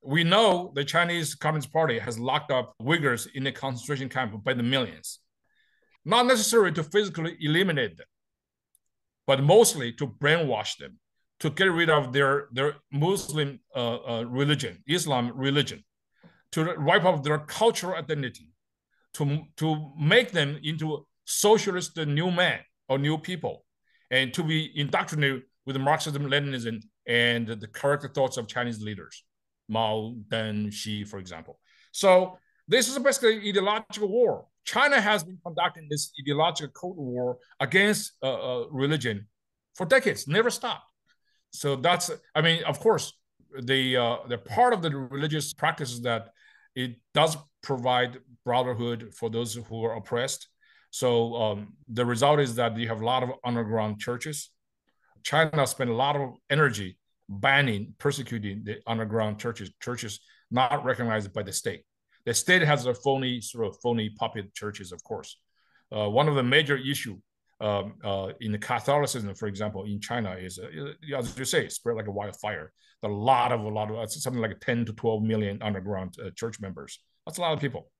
[0.02, 4.54] We know the Chinese Communist Party has locked up Uyghurs in a concentration camp by
[4.54, 5.18] the millions,
[6.04, 8.06] not necessarily to physically eliminate them,
[9.26, 10.98] but mostly to brainwash them,
[11.40, 15.84] to get rid of their, their Muslim uh, uh, religion, Islam religion,
[16.52, 18.48] to wipe out their cultural identity,
[19.14, 23.64] to, to make them into socialist new men or new people,
[24.10, 29.24] and to be indoctrinated with Marxism, Leninism, and the correct thoughts of Chinese leaders,
[29.68, 31.58] Mao, Deng, Xi, for example.
[31.92, 32.38] So
[32.68, 34.46] this is basically ideological war.
[34.64, 39.26] China has been conducting this ideological cold war against uh, uh, religion
[39.74, 40.84] for decades, never stopped.
[41.50, 43.12] So that's, I mean, of course,
[43.60, 46.30] the uh, the part of the religious practice is that
[46.74, 50.48] it does provide brotherhood for those who are oppressed.
[50.90, 54.50] So um, the result is that you have a lot of underground churches.
[55.22, 56.98] China spent a lot of energy
[57.28, 61.84] banning, persecuting the underground churches, churches not recognized by the state.
[62.24, 65.38] The state has a phony, sort of phony puppet churches, of course.
[65.94, 67.18] Uh, one of the major issue
[67.60, 71.96] um, uh, in the Catholicism, for example, in China is, uh, as you say, spread
[71.96, 72.72] like a wildfire.
[73.04, 76.60] A lot of a lot of something like 10 to 12 million underground uh, church
[76.60, 77.00] members.
[77.26, 77.90] That's a lot of people.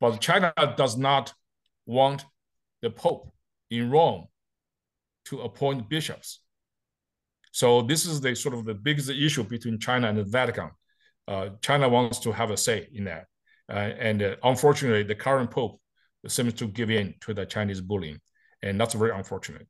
[0.00, 1.32] But China does not
[1.86, 2.24] want
[2.82, 3.32] the Pope
[3.70, 4.26] in Rome
[5.26, 6.40] to appoint bishops.
[7.52, 10.70] So this is the sort of the biggest issue between China and the Vatican.
[11.28, 13.26] Uh, China wants to have a say in that.
[13.72, 15.80] Uh, and uh, unfortunately, the current pope
[16.26, 18.18] seems to give in to the Chinese bullying,
[18.62, 19.66] and that's very unfortunate.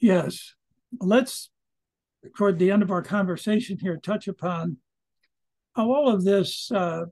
[0.00, 0.54] Yes,
[1.00, 1.50] let's
[2.36, 4.78] toward the end of our conversation here touch upon
[5.76, 7.04] how all of this uh,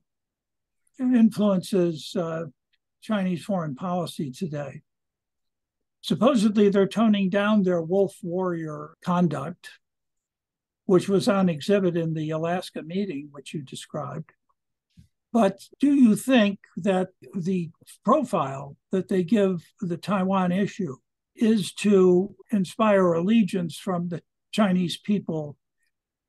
[0.98, 2.44] influences uh,
[3.00, 4.82] Chinese foreign policy today.
[6.00, 9.70] Supposedly, they're toning down their wolf warrior conduct,
[10.86, 14.32] which was on exhibit in the Alaska meeting, which you described.
[15.34, 17.72] But do you think that the
[18.04, 20.94] profile that they give the Taiwan issue
[21.34, 24.22] is to inspire allegiance from the
[24.52, 25.58] Chinese people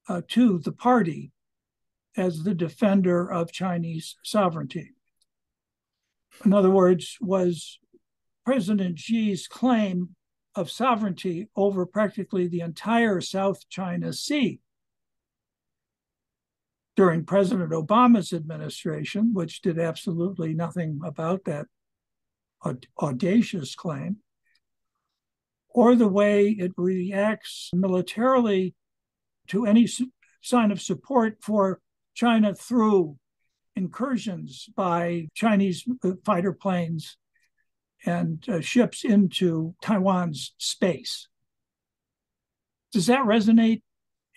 [0.10, 1.32] uh, to the party
[2.18, 4.96] as the defender of Chinese sovereignty?
[6.44, 7.78] In other words, was
[8.44, 10.16] President Xi's claim
[10.56, 14.62] of sovereignty over practically the entire South China Sea
[16.96, 21.68] during President Obama's administration, which did absolutely nothing about that
[23.02, 24.18] audacious claim,
[25.70, 28.74] or the way it reacts militarily
[29.48, 29.88] to any
[30.42, 31.82] sign of support for
[32.14, 33.18] China through
[33.76, 37.18] incursions by Chinese uh, fighter planes
[38.06, 41.28] and uh, ships into Taiwan's space.
[42.94, 43.82] Does that resonate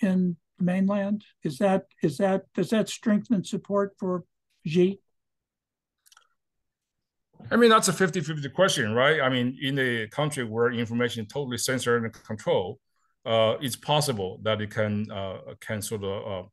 [0.02, 1.24] in mainland?
[1.42, 4.24] Is that is that does that strengthen support for
[4.66, 5.00] Xi?
[7.50, 9.20] I mean, that's a 50 50 question, right?
[9.20, 12.78] I mean, in a country where information is totally censored and controlled,
[13.24, 16.48] uh, it's possible that it can uh, can sort of uh,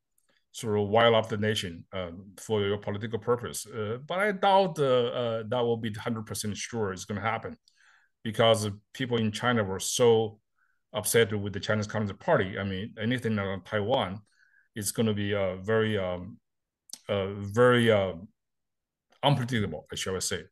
[0.51, 3.66] sort of wile up the nation um, for your political purpose.
[3.66, 7.58] Uh, but I doubt uh, that will be 100% sure it's going to happen
[8.24, 10.39] because people in China were so
[10.96, 12.58] upset with the Chinese Communist Party.
[12.58, 14.22] I mean, anything on Taiwan
[14.76, 16.39] is going to be very, um,
[17.08, 17.91] very
[19.22, 20.43] unpredictable, I shall I say.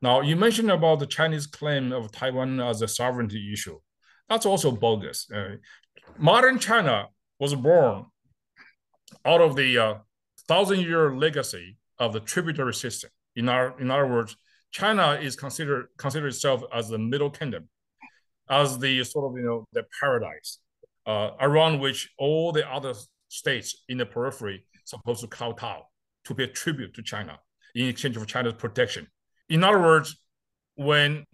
[0.00, 3.78] Now, you mentioned about the Chinese claim of Taiwan as a sovereignty issue.
[4.28, 5.30] That's also bogus.
[5.30, 5.56] Uh,
[6.18, 7.08] modern China
[7.38, 8.06] was born
[9.24, 9.94] out of the uh,
[10.48, 13.10] thousand-year legacy of the tributary system.
[13.36, 14.36] In our, in other words,
[14.72, 17.68] China is considered considered itself as the Middle Kingdom,
[18.52, 20.58] as the sort of you know the paradise
[21.06, 22.94] uh, around which all the other
[23.28, 25.82] states in the periphery supposed to kowtow
[26.24, 27.38] to pay tribute to China
[27.74, 29.08] in exchange for China's protection.
[29.48, 30.16] In other words,
[30.76, 31.24] when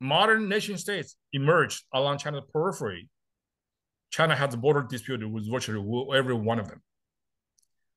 [0.00, 3.08] modern nation states emerged along China's periphery,
[4.10, 6.82] China has a border dispute with virtually every one of them.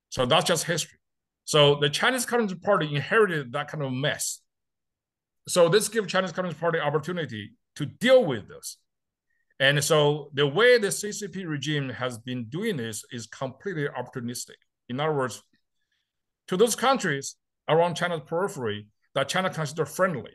[0.09, 0.99] So that's just history.
[1.45, 4.41] So the Chinese Communist Party inherited that kind of mess.
[5.47, 8.77] So this gives Chinese Communist Party opportunity to deal with this.
[9.59, 14.57] And so the way the CCP regime has been doing this is completely opportunistic.
[14.89, 15.41] In other words,
[16.49, 17.35] to those countries
[17.67, 20.31] around China's periphery, that China considers friendly,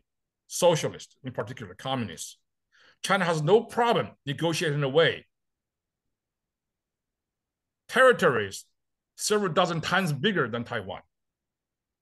[0.48, 2.38] socialist, in particular, communists.
[3.02, 5.24] China has no problem negotiating away
[7.88, 8.64] territories
[9.16, 11.00] several dozen times bigger than Taiwan.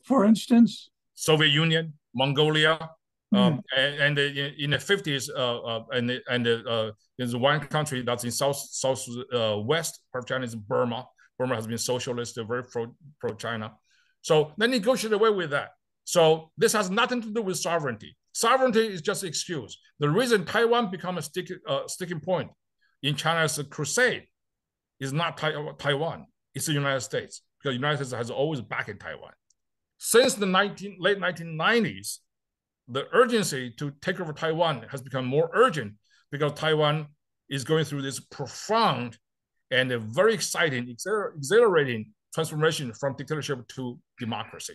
[0.05, 2.91] For instance, Soviet Union, Mongolia.
[3.33, 8.24] Um, and, and, in the 50s, uh, uh, and and uh, there's one country that's
[8.24, 11.07] in south south uh, west part of China is Burma.
[11.39, 13.72] Burma has been socialist, very pro pro China.
[14.22, 15.70] So they negotiated away with that.
[16.05, 18.16] So this has nothing to do with sovereignty.
[18.33, 19.78] Sovereignty is just excuse.
[19.99, 22.51] The reason Taiwan become a stick, uh, sticking point
[23.03, 24.26] in China's crusade
[24.99, 25.37] is not
[25.78, 29.33] Taiwan, it's the United States, because the United States has always backed Taiwan.
[29.99, 32.18] Since the 19, late 1990s,
[32.91, 35.95] the urgency to take over Taiwan has become more urgent
[36.30, 37.07] because Taiwan
[37.49, 39.18] is going through this profound
[39.70, 44.74] and a very exciting, exhilarating transformation from dictatorship to democracy.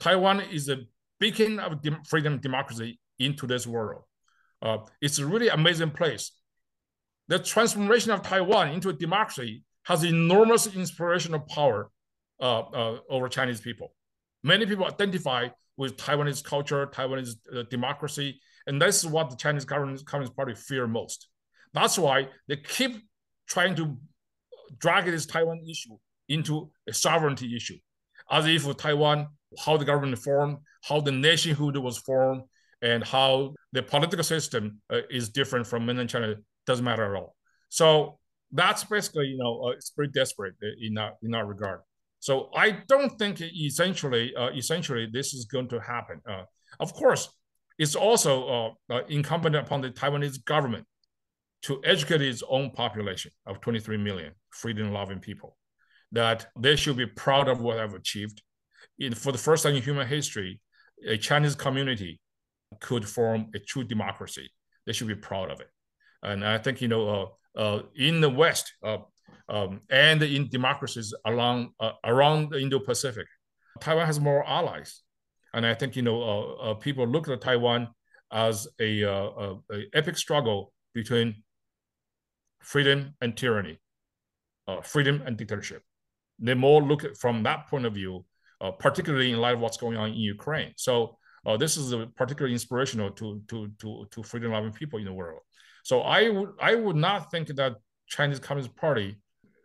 [0.00, 0.78] Taiwan is a
[1.20, 4.02] beacon of freedom democracy in today's world.
[4.60, 6.32] Uh, it's a really amazing place.
[7.28, 11.90] The transformation of Taiwan into a democracy has enormous inspirational power
[12.40, 13.94] uh, uh, over Chinese people.
[14.42, 19.64] Many people identify with Taiwanese culture, Taiwanese uh, democracy, and this is what the Chinese
[19.64, 21.28] Communist Party fear most.
[21.72, 22.96] That's why they keep
[23.48, 23.96] trying to
[24.78, 25.96] drag this Taiwan issue
[26.28, 27.78] into a sovereignty issue,
[28.30, 29.28] as if Taiwan
[29.64, 32.42] how the government formed, how the nationhood was formed,
[32.82, 36.34] and how the political system uh, is different from mainland China
[36.66, 37.36] doesn't matter at all.
[37.68, 38.18] So
[38.52, 41.80] that's basically, you know, uh, it's pretty desperate in that in that regard.
[42.20, 46.20] So I don't think essentially, uh, essentially this is going to happen.
[46.28, 46.42] Uh,
[46.80, 47.28] of course,
[47.78, 50.86] it's also uh, uh, incumbent upon the Taiwanese government
[51.62, 55.56] to educate its own population of 23 million freedom-loving people
[56.12, 58.42] that they should be proud of what I've achieved
[58.98, 60.60] in, for the first time in human history,
[61.06, 62.20] a Chinese community
[62.80, 64.50] could form a true democracy.
[64.86, 65.68] They should be proud of it.
[66.22, 68.72] And I think, you know, uh, uh, in the West
[69.48, 73.26] um, and in democracies along, uh, around the Indo-Pacific,
[73.80, 75.02] Taiwan has more allies.
[75.54, 77.88] And I think, you know, uh, uh, people look at Taiwan
[78.32, 81.42] as a, a, a, epic struggle between
[82.60, 83.78] freedom and tyranny,
[84.82, 85.82] freedom and dictatorship.
[86.38, 88.24] They more look at from that point of view
[88.60, 90.72] uh, particularly in light of what's going on in Ukraine.
[90.76, 95.40] So uh, this is particularly inspirational to to to to freedom-loving people in the world.
[95.84, 97.76] So I would I would not think that
[98.08, 99.20] Chinese Communist Party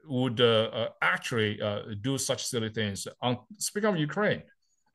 [0.06, 3.08] would uh, uh actually uh, do such silly things.
[3.22, 4.44] On speaking of Ukraine,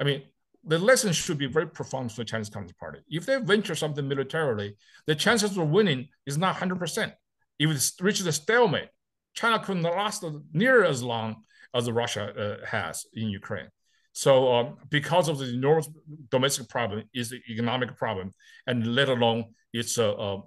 [0.00, 0.22] I mean
[0.66, 2.98] the lesson should be very profound for the Chinese Communist Party.
[3.08, 4.76] If they venture something militarily,
[5.06, 7.12] the chances of winning is not 100%.
[7.58, 8.88] If it reaches a stalemate,
[9.34, 11.36] China couldn't last near as long
[11.72, 13.68] as Russia uh, has in Ukraine.
[14.16, 15.90] So um, because of the enormous
[16.30, 18.32] domestic problem is the economic problem,
[18.66, 19.44] and let alone
[19.74, 20.38] its a,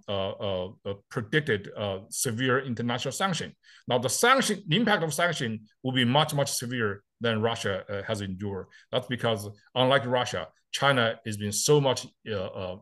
[1.11, 3.53] predicted uh, severe international sanction.
[3.87, 8.01] Now the sanction, the impact of sanction will be much, much severe than Russia uh,
[8.07, 8.65] has endured.
[8.91, 12.77] That's because unlike Russia, China has been so much uh,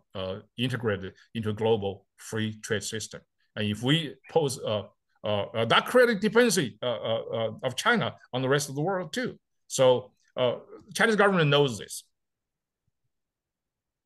[0.57, 3.19] integrated into a global free trade system.
[3.57, 9.11] And if we pose that creates dependency of China on the rest of the world
[9.11, 9.37] too.
[9.67, 10.55] So uh,
[10.93, 12.03] Chinese government knows this.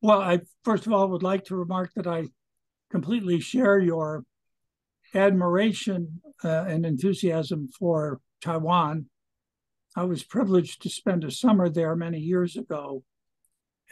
[0.00, 2.28] Well, I first of all would like to remark that I
[2.90, 4.24] completely share your
[5.14, 9.06] admiration uh, and enthusiasm for Taiwan.
[9.94, 13.04] I was privileged to spend a summer there many years ago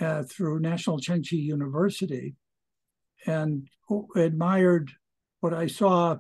[0.01, 2.35] uh, through National Cheng Chi University
[3.27, 3.69] and
[4.17, 4.91] admired
[5.41, 6.17] what I saw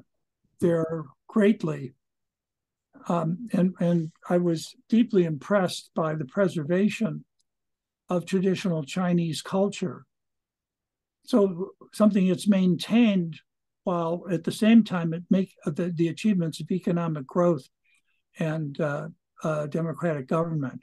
[0.61, 1.95] there greatly.
[3.09, 7.25] Um, and, and I was deeply impressed by the preservation
[8.09, 10.05] of traditional Chinese culture.
[11.25, 13.41] So something that's maintained
[13.85, 17.69] while at the same time it make uh, the, the achievements of economic growth
[18.39, 19.09] and uh,
[19.43, 20.81] uh, democratic government.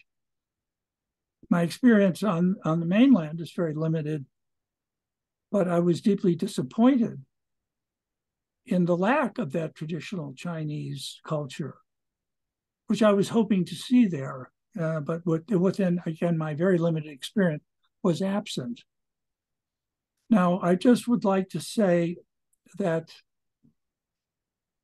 [1.49, 4.25] My experience on, on the mainland is very limited,
[5.51, 7.23] but I was deeply disappointed
[8.65, 11.77] in the lack of that traditional Chinese culture,
[12.87, 17.63] which I was hoping to see there, uh, but within, again, my very limited experience
[18.03, 18.81] was absent.
[20.29, 22.17] Now, I just would like to say
[22.77, 23.13] that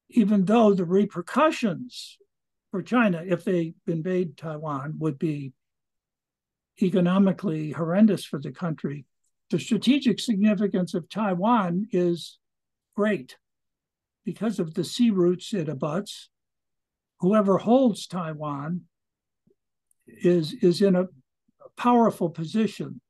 [0.10, 2.18] even though the repercussions
[2.72, 5.54] for China, if they invade Taiwan, would be
[6.82, 9.06] economically horrendous for the country,
[9.49, 12.39] the strategic significance of Taiwan is
[12.95, 13.38] great
[14.26, 16.30] because of the sea routes it abuts.
[17.24, 18.82] Whoever holds Taiwan
[20.05, 21.07] is, is in a
[21.78, 23.01] powerful position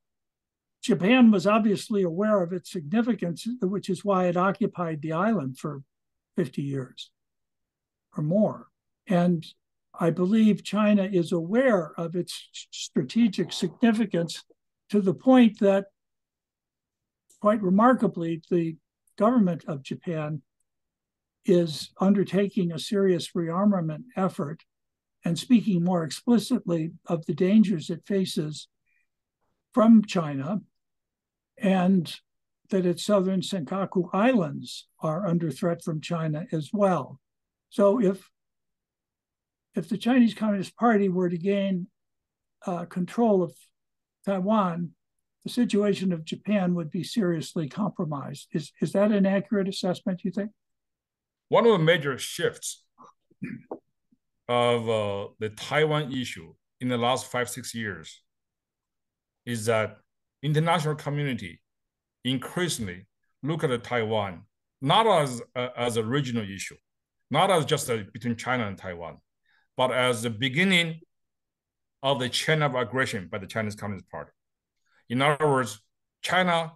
[0.84, 5.82] Japan was obviously aware of its significance, which is why it occupied the island for
[6.36, 7.09] 50 years
[8.18, 8.68] or more.
[9.07, 9.45] And
[9.97, 14.43] I believe China is aware of its strategic significance
[14.89, 15.86] to the point that,
[17.39, 18.76] quite remarkably, the
[19.18, 20.41] government of Japan
[21.46, 24.62] is undertaking a serious rearmament effort
[25.26, 28.68] and speaking more explicitly of the dangers it faces
[29.74, 30.62] from China
[31.58, 32.16] and
[32.70, 37.20] that its southern Senkaku Islands are under threat from China as well.
[37.70, 38.30] So if
[39.76, 41.88] if the Chinese Communist Party were to gain
[42.66, 43.56] uh, control of
[44.26, 44.91] Taiwan,
[45.44, 48.48] the situation of Japan would be seriously compromised.
[48.54, 50.24] Is is that an accurate assessment?
[50.24, 50.52] You think?
[51.54, 52.84] One of the major shifts
[54.49, 56.51] of uh, the Taiwan issue
[56.82, 58.24] in the last five six years
[59.45, 59.97] is that
[60.41, 61.62] international community
[62.26, 63.06] increasingly
[63.43, 64.45] look at Taiwan
[64.82, 66.76] not as a, as a regional issue,
[67.30, 69.18] not as just a, between China and Taiwan,
[69.78, 71.01] but as the beginning
[72.01, 74.32] of the chain of aggression by the Chinese Communist Party.
[75.08, 75.80] In other words,
[76.24, 76.72] China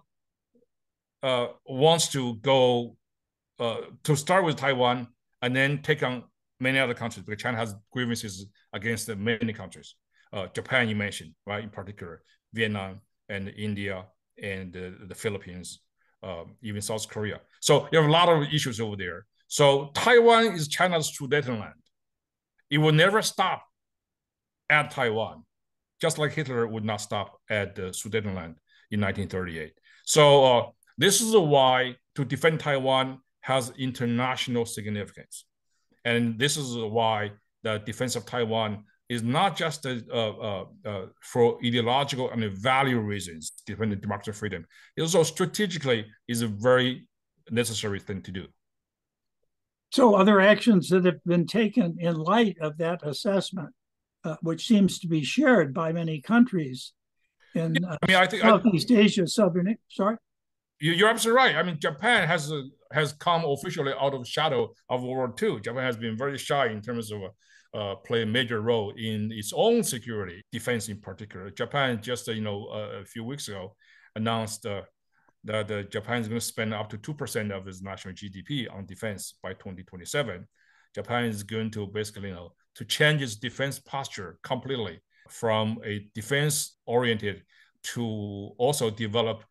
[1.24, 2.96] uh, wants to go
[3.58, 5.08] uh, to start with Taiwan
[5.42, 6.24] and then take on
[6.60, 9.94] many other countries because China has grievances against many countries.
[10.32, 14.04] Uh, Japan, you mentioned, right, in particular, Vietnam, and India
[14.42, 15.80] and uh, the Philippines,
[16.22, 17.40] um, even South Korea.
[17.60, 19.26] So you have a lot of issues over there.
[19.48, 21.72] So Taiwan is China's Sudetenland.
[22.70, 23.64] It will never stop
[24.68, 25.44] at Taiwan,
[26.00, 28.56] just like Hitler would not stop at the Sudetenland
[28.90, 29.72] in 1938.
[30.04, 30.66] So uh,
[30.98, 35.46] this is why to defend Taiwan has international significance.
[36.04, 37.32] And this is why
[37.62, 43.52] the defense of Taiwan is not just a, uh, uh, for ideological and value reasons,
[43.66, 44.66] defending democracy and freedom.
[44.98, 47.08] It also strategically is a very
[47.50, 48.44] necessary thing to do.
[49.92, 53.70] So, other actions that have been taken in light of that assessment,
[54.24, 56.92] uh, which seems to be shared by many countries
[57.54, 59.74] in I mean, I think, Southeast I, Asia, Southern.
[59.88, 60.18] Sorry,
[60.80, 61.56] you're absolutely right.
[61.56, 62.52] I mean, Japan has
[62.92, 65.60] has come officially out of shadow of World War II.
[65.60, 67.20] Japan has been very shy in terms of
[67.74, 71.50] uh, play a major role in its own security, defense in particular.
[71.50, 73.74] Japan just you know a few weeks ago
[74.16, 74.82] announced uh,
[75.44, 78.72] that uh, Japan is going to spend up to two percent of its national GDP
[78.74, 80.46] on defense by 2027.
[80.94, 86.06] Japan is going to basically you know to change its defense posture completely from a
[86.14, 87.42] defense oriented
[87.82, 89.44] to also develop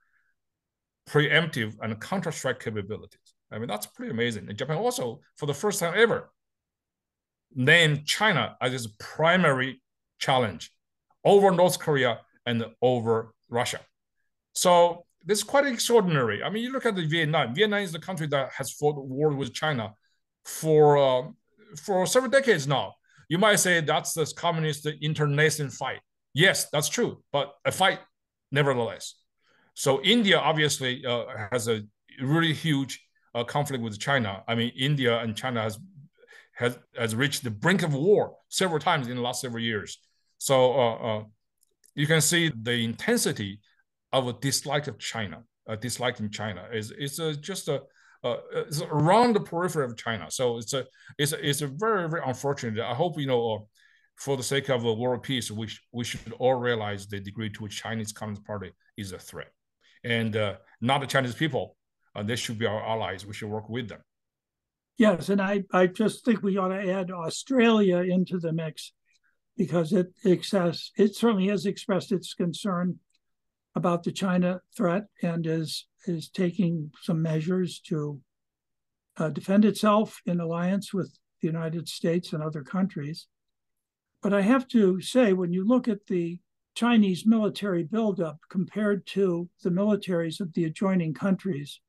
[1.08, 3.27] preemptive and counter strike capabilities.
[3.52, 4.50] I mean, that's pretty amazing.
[4.50, 6.32] And Japan also, for the first time ever,
[7.56, 9.82] named China as its primary
[10.20, 10.72] challenge
[11.24, 13.80] over North Korea and over Russia.
[14.54, 16.44] So this is quite extraordinary.
[16.44, 17.54] I mean, you look at the Vietnam.
[17.54, 19.94] Vietnam is the country that has fought war with China
[20.44, 21.24] for uh,
[21.84, 22.96] for several decades now.
[23.30, 26.00] You might say that's this communist internecine fight.
[26.34, 28.00] Yes, that's true, but a fight
[28.52, 29.16] nevertheless.
[29.74, 31.82] So India obviously uh, has a
[32.22, 33.07] really huge
[33.38, 34.44] uh, conflict with China.
[34.48, 35.80] I mean, India and China has
[36.54, 40.00] has, has reached the brink of war several times in the last several years.
[40.40, 41.24] So uh, uh,
[41.94, 43.60] you can see the intensity
[44.12, 46.68] of a dislike of China, a dislike in China.
[46.74, 47.84] Is it's a, just a
[48.24, 50.32] uh, it's around the periphery of China.
[50.32, 50.86] So it's a
[51.20, 52.84] it's a, it's a very very unfortunate.
[52.84, 53.60] I hope you know, uh,
[54.16, 57.64] for the sake of world peace, we sh- we should all realize the degree to
[57.64, 59.52] which Chinese Communist Party is a threat,
[60.04, 61.77] and uh, not the Chinese people.
[62.18, 63.28] Uh, they should be our allies.
[63.28, 64.02] We should work with them.
[64.98, 68.92] Yes, and I I just think we ought to add Australia into the mix
[69.56, 72.98] because it excess it certainly has expressed its concern
[73.76, 78.20] about the China threat and is is taking some measures to
[79.18, 83.28] uh, defend itself in alliance with the United States and other countries.
[84.24, 86.40] But I have to say, when you look at the
[86.74, 91.80] Chinese military buildup compared to the militaries of the adjoining countries,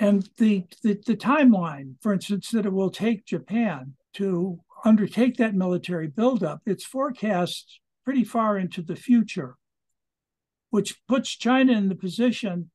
[0.00, 5.54] and the, the, the timeline, for instance, that it will take Japan to undertake that
[5.54, 9.56] military buildup, it's forecast pretty far into the future,
[10.70, 12.70] which puts China in the position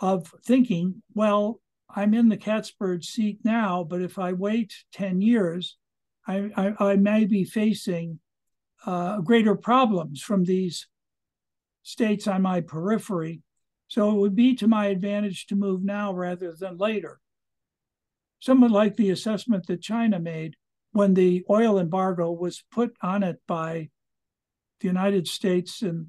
[0.00, 1.60] of thinking, well,
[1.94, 5.76] I'm in the cat's bird seat now, but if I wait 10 years,
[6.26, 8.20] I, I, I may be facing
[8.86, 10.86] uh, greater problems from these
[11.82, 13.42] states on my periphery.
[13.90, 17.20] So it would be to my advantage to move now rather than later.
[18.38, 20.56] Somewhat like the assessment that China made
[20.92, 23.90] when the oil embargo was put on it by
[24.80, 26.06] the United States and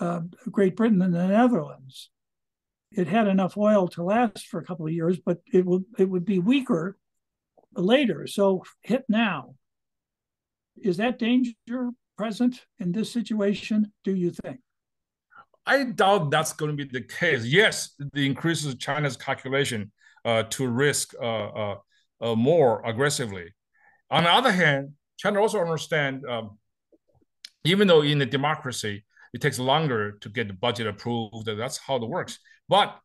[0.00, 2.08] uh, Great Britain and the Netherlands
[2.94, 6.08] it had enough oil to last for a couple of years, but it would it
[6.08, 6.98] would be weaker
[7.74, 8.26] later.
[8.26, 9.54] So hit now.
[10.76, 13.92] Is that danger present in this situation?
[14.04, 14.60] Do you think?
[15.66, 17.44] I doubt that's going to be the case.
[17.44, 19.92] Yes, the increases China's calculation
[20.24, 21.76] uh, to risk uh, uh,
[22.20, 23.52] uh more aggressively.
[24.10, 26.58] On the other hand, China also understand, um,
[27.64, 31.46] even though in a democracy, it takes longer to get the budget approved.
[31.46, 32.38] That's how it works.
[32.68, 32.98] But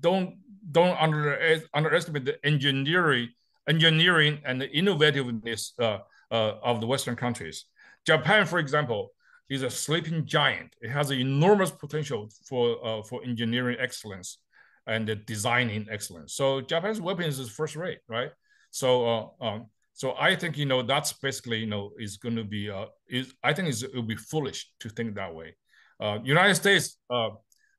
[0.00, 0.38] don't
[0.70, 3.28] don't under, underestimate the engineering
[3.68, 5.98] engineering and the innovativeness uh,
[6.30, 7.66] uh, of the Western countries.
[8.06, 9.12] Japan, for example,
[9.48, 10.74] is a sleeping giant.
[10.80, 14.38] It has an enormous potential for uh, for engineering excellence
[14.86, 16.34] and designing excellence.
[16.34, 18.30] So Japan's weapons is first rate, right?
[18.70, 22.44] So uh, um, so I think you know that's basically you know is going to
[22.44, 25.56] be uh, is I think it will be foolish to think that way.
[26.00, 27.30] Uh, United States uh,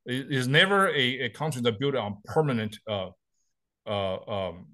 [0.05, 3.09] is never a, a country that built on permanent uh,
[3.88, 4.65] uh, um,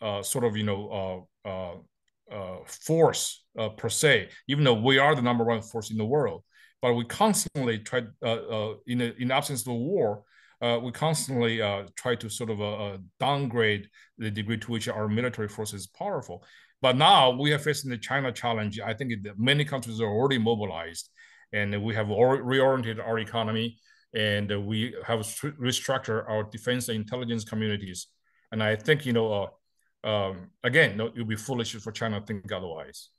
[0.00, 2.56] uh, sort of you know uh,
[3.58, 4.28] uh, uh, per se.
[4.48, 6.42] Even though we are the number one force in the world,
[6.82, 10.22] but we constantly try in a, in the absence of war.
[10.60, 11.58] we constantly
[11.96, 13.88] try to sort of downgrade
[14.18, 16.44] the degree to which our military force is powerful.
[16.82, 18.78] But now we are facing the China challenge.
[18.80, 21.08] I think many countries are already mobilized,
[21.52, 23.78] and we have reoriented our economy
[24.14, 28.06] and we have restructured our defense and intelligence communities.
[28.50, 29.50] And I think, you know,
[30.04, 33.10] uh, um, again, no, it would be foolish for China to think otherwise.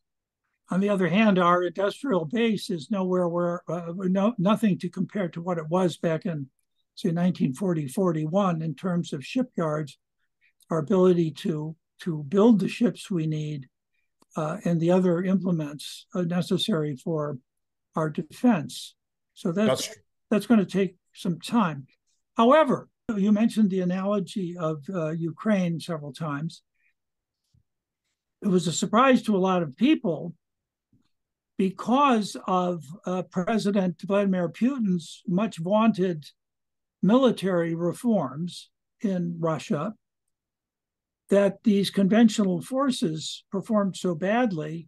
[0.69, 5.29] On the other hand, our industrial base is nowhere where uh, no, nothing to compare
[5.29, 6.49] to what it was back in,
[6.95, 9.97] say, 1940, 41 in terms of shipyards,
[10.69, 13.67] our ability to to build the ships we need,
[14.35, 17.39] uh, and the other implements uh, necessary for
[17.95, 18.93] our defense.
[19.33, 19.99] So that's, that's
[20.29, 21.87] that's going to take some time.
[22.35, 26.61] However, you mentioned the analogy of uh, Ukraine several times.
[28.41, 30.35] It was a surprise to a lot of people
[31.57, 36.25] because of uh, President Vladimir Putin's much vaunted
[37.01, 38.69] military reforms
[39.01, 39.93] in Russia
[41.29, 44.87] that these conventional forces performed so badly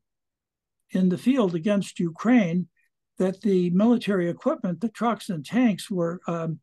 [0.92, 2.68] in the field against Ukraine
[3.18, 6.60] that the military equipment, the trucks and tanks, were um,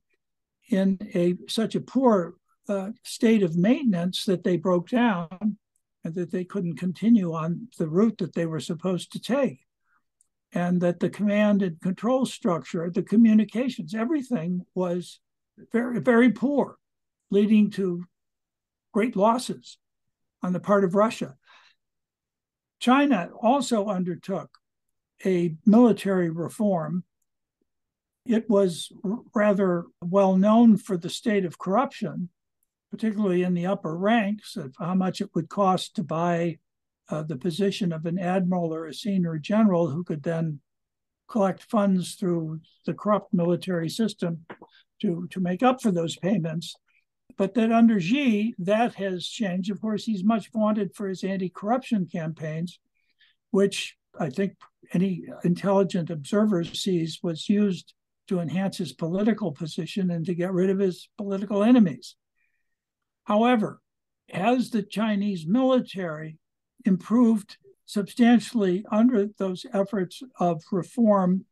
[0.71, 2.35] in a such a poor
[2.69, 5.59] uh, state of maintenance that they broke down
[6.03, 9.66] and that they couldn't continue on the route that they were supposed to take.
[10.57, 15.21] And that the command and control structure, the communications, everything was
[15.71, 16.79] very, very poor,
[17.31, 18.07] leading to
[18.95, 19.77] great losses
[20.43, 21.37] on the part of Russia.
[22.81, 24.49] China also undertook
[25.27, 27.05] a military reform.
[28.25, 28.91] It was
[29.35, 32.31] rather well known for the state of corruption,
[32.91, 36.61] particularly in the upper ranks, of how much it would cost to buy
[37.09, 40.61] uh, the position of an admiral or a senior general who could then
[41.29, 44.45] collect funds through the corrupt military system
[45.01, 46.75] to, to make up for those payments.
[47.37, 49.71] But that under Xi, that has changed.
[49.71, 52.79] Of course, he's much vaunted for his anti corruption campaigns,
[53.51, 54.55] which I think
[54.93, 57.93] any intelligent observer sees was used
[58.29, 62.17] to enhance his political position and to get rid of his political enemies.
[63.25, 63.81] However,
[64.31, 66.39] has the Chinese military
[66.87, 71.45] improved substantially under those efforts of reform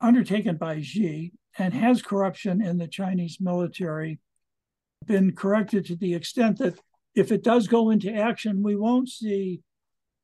[0.00, 4.18] undertaken by Xi, and has corruption in the Chinese military
[5.06, 6.78] been corrected to the extent that
[7.14, 9.62] if it does go into action, we won't see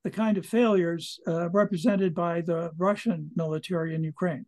[0.04, 4.44] the kind of failures uh, represented by the Russian military in Ukraine.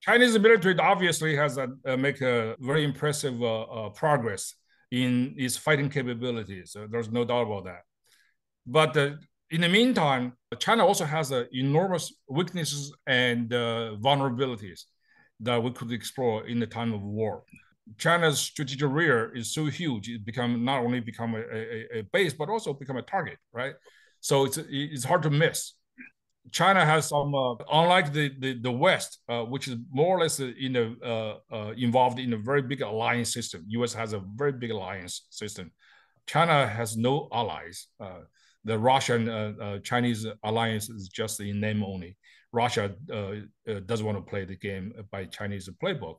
[0.00, 4.54] Chinese military obviously has a, uh, make a very impressive uh, uh progress
[4.90, 6.76] in its fighting capabilities.
[6.90, 7.82] there's no doubt about that.
[8.66, 9.10] But uh,
[9.50, 14.84] in the meantime, China also has enormous weaknesses and uh, vulnerabilities
[15.40, 17.44] that we could explore in the time of war.
[17.98, 22.32] China's strategic rear is so huge; it become not only become a, a, a, base,
[22.32, 23.74] but also become a target, right?
[24.20, 25.74] So it's it's hard to miss.
[26.50, 30.38] China has some, uh, unlike the the, the West, uh, which is more or less
[30.38, 33.64] in a, uh, uh, involved in a very big alliance system.
[33.68, 33.92] U.S.
[33.94, 35.72] has a very big alliance system.
[36.26, 37.88] China has no allies.
[38.64, 42.16] Uh, the Russian uh, Chinese alliance is just in name only.
[42.52, 42.94] Russia
[43.86, 46.16] doesn't want to play the game by Chinese playbook.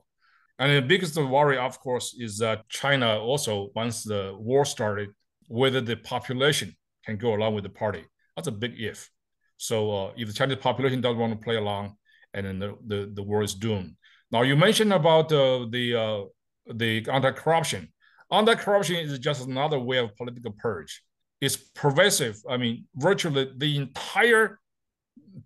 [0.58, 5.10] And the biggest worry, of course, is that China also, once the war started,
[5.48, 8.04] whether the population can go along with the party.
[8.36, 9.10] That's a big if.
[9.56, 11.94] So uh, if the Chinese population doesn't want to play along,
[12.34, 13.96] and then the, the, the war is doomed.
[14.30, 16.22] Now you mentioned about uh, the uh,
[16.66, 17.92] the anti-corruption.
[18.32, 21.02] Anti-corruption is just another way of political purge.
[21.40, 22.40] It's pervasive.
[22.48, 24.60] I mean, virtually the entire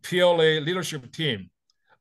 [0.03, 1.51] PLA leadership team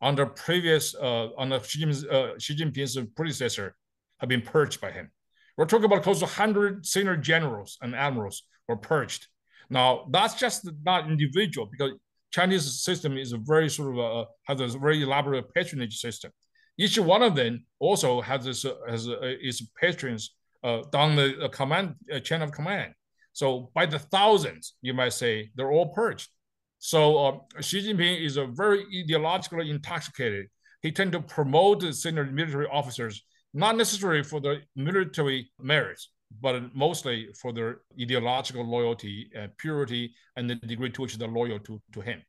[0.02, 3.76] under previous uh, under Xi, Jinping's, uh, Xi Jinping's predecessor
[4.20, 5.12] have been purged by him.
[5.58, 9.28] We're talking about close to 100 senior generals and admirals were purged.
[9.70, 11.94] Now that's just not individual because
[12.32, 16.32] Chinese system is a very sort of a, has a very elaborate patronage system.
[16.78, 21.46] Each one of them also has this uh, has uh, its patrons uh, down the
[21.46, 22.94] uh, command uh, chain of command.
[23.38, 26.28] So by the thousands, you might say they're all purged.
[26.80, 30.48] So uh, Xi Jinping is a very ideologically intoxicated.
[30.82, 33.24] He tend to promote the senior military officers,
[33.54, 36.10] not necessarily for the military merits,
[36.42, 41.60] but mostly for their ideological loyalty and purity and the degree to which they're loyal
[41.60, 42.24] to, to him.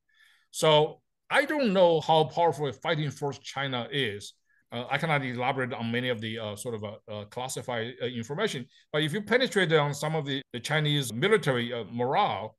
[0.51, 1.01] So
[1.31, 4.35] I don't know how powerful a fighting force China is.
[4.71, 8.07] Uh, I cannot elaborate on many of the uh, sort of uh, uh classified uh,
[8.07, 12.57] information, but if you penetrate on some of the, the Chinese military uh, morale,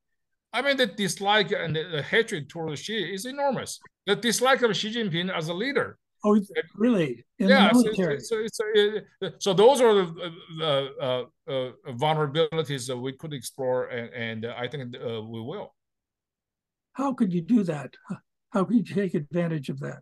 [0.51, 3.79] I mean, the dislike and the, hatred towards Xi is enormous.
[4.07, 5.97] The dislike of Xi Jinping as a leader.
[6.25, 6.37] Oh,
[6.75, 7.23] really?
[7.37, 7.71] In yeah.
[7.71, 13.85] So, so, so, so, those are the, the uh, uh, vulnerabilities that we could explore,
[13.85, 15.73] and, and I think uh, we will.
[16.93, 17.93] How could you do that?
[18.49, 20.01] How could you take advantage of that?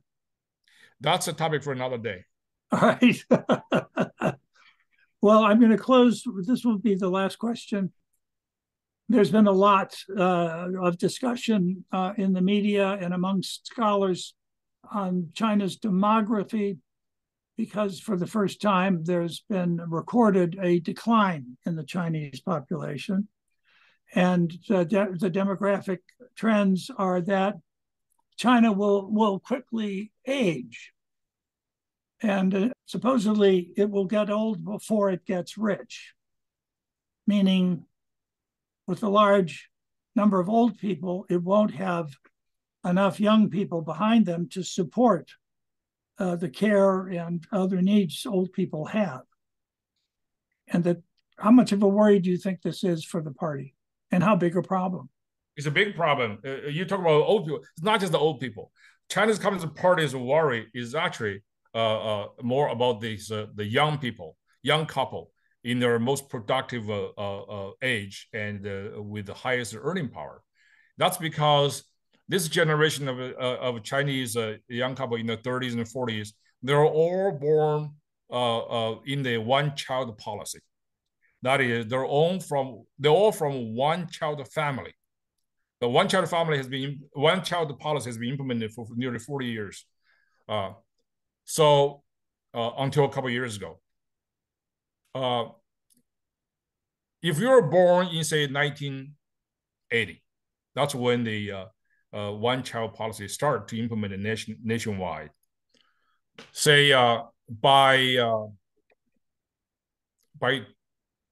[1.02, 2.26] That's a topic for another day.
[2.72, 3.24] All right.
[5.22, 6.24] well, I'm going to close.
[6.46, 7.92] This will be the last question
[9.10, 14.34] there's been a lot uh, of discussion uh, in the media and amongst scholars
[14.92, 16.78] on China's demography
[17.56, 23.28] because for the first time there's been recorded a decline in the Chinese population.
[24.14, 26.00] And uh, de- the demographic
[26.36, 27.56] trends are that
[28.38, 30.94] China will, will quickly age.
[32.22, 36.14] And uh, supposedly it will get old before it gets rich,
[37.26, 37.86] meaning
[38.88, 39.70] with a large
[40.16, 42.12] number of old people, it won't have
[42.86, 45.32] enough young people behind them to support
[46.20, 49.22] uh, the care and other needs old people have.
[50.68, 50.98] And that,
[51.38, 53.76] how much of a worry do you think this is for the party,
[54.10, 55.10] and how big a problem?
[55.58, 56.40] It's a big problem.
[56.46, 57.60] Uh, uh you talk about old people.
[57.76, 58.72] It's not just the old people.
[59.10, 61.42] China's Communist Party's worry is actually
[61.74, 65.32] uh, uh, more about these uh, the young people, young couple
[65.64, 68.64] in their most productive uh, age and
[69.12, 70.42] with the highest earning power.
[70.98, 71.84] That's because
[72.28, 74.38] this generation of, of Chinese
[74.70, 76.30] young couple in the 30s and 40s,
[76.64, 77.92] they're all born
[79.06, 80.60] in the one-child policy.
[81.42, 84.94] That is, they're all from they're all from one child family.
[85.80, 89.46] The one child family has been one child policy has been implemented for nearly 40
[89.46, 89.86] years.
[90.50, 90.72] Uh,
[91.46, 92.04] so
[92.54, 93.80] uh, until a couple years ago.
[95.14, 95.46] Uh,
[97.22, 100.24] if you were born in say 1980,
[100.76, 101.66] that's when the uh,
[102.14, 105.30] uh, one-child policy started to implement it nation nationwide.
[106.52, 108.16] Say uh, by
[110.40, 110.62] by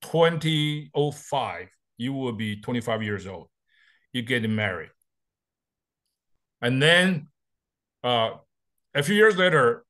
[0.01, 1.67] 2005,
[1.97, 3.47] you will be 25 years old.
[4.15, 4.91] You get married,
[6.61, 7.27] and then
[8.01, 8.35] uh,
[8.93, 9.83] a few years later,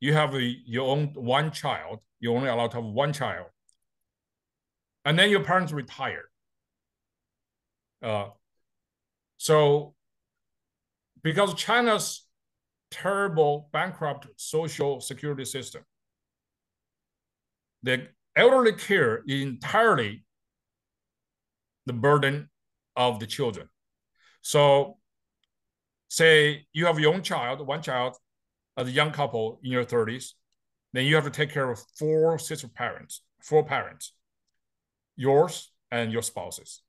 [0.00, 3.46] you have a, your own one child, you're only allowed to have one child,
[5.04, 6.24] and then your parents retire.
[8.02, 8.30] Uh,
[9.36, 9.94] so,
[11.22, 12.26] because China's
[12.90, 15.82] terrible bankrupt social security system,
[17.84, 20.24] the elderly care is entirely
[21.86, 22.48] the burden
[22.96, 23.68] of the children.
[24.42, 24.98] So,
[26.08, 28.16] say you have your own child, one child,
[28.76, 30.32] as a young couple in your 30s,
[30.92, 34.12] then you have to take care of four sister parents, four parents,
[35.16, 36.82] yours and your spouses.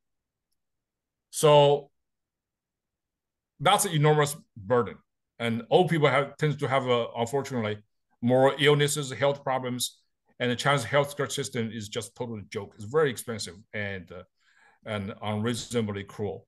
[1.29, 1.91] So
[3.59, 4.95] that's an enormous burden.
[5.39, 7.79] And old people have tends to have, uh, unfortunately,
[8.21, 9.97] more illnesses, health problems,
[10.39, 12.73] and the Chinese healthcare system is just totally joke.
[12.75, 14.23] It's very expensive and uh,
[14.85, 16.47] and unreasonably cruel.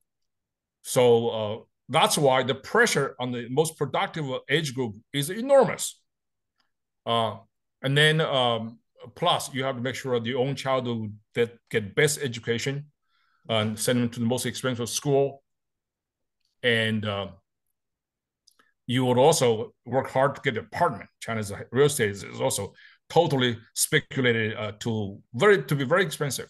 [0.82, 1.58] So uh,
[1.88, 6.00] that's why the pressure on the most productive age group is enormous.
[7.06, 7.36] Uh,
[7.82, 8.78] and then um,
[9.14, 12.86] plus you have to make sure your own child will get, best education
[13.48, 15.42] and send them to the most expensive school.
[16.62, 17.28] And uh,
[18.86, 21.10] you would also work hard to get an apartment.
[21.20, 22.72] China's real estate is also
[23.10, 26.48] totally speculated uh, to very to be very expensive.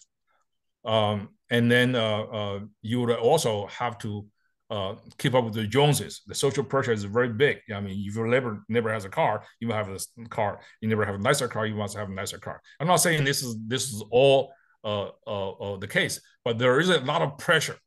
[0.85, 4.25] Um, and then uh, uh, you would also have to
[4.69, 6.21] uh, keep up with the Joneses.
[6.25, 7.59] The social pressure is very big.
[7.73, 9.99] I mean, if your neighbor never has a car, you have a
[10.29, 10.59] car.
[10.81, 12.61] You never have a nicer car, you must have a nicer car.
[12.79, 14.53] I'm not saying this is this is all
[14.83, 17.77] the case, but there is a lot of pressure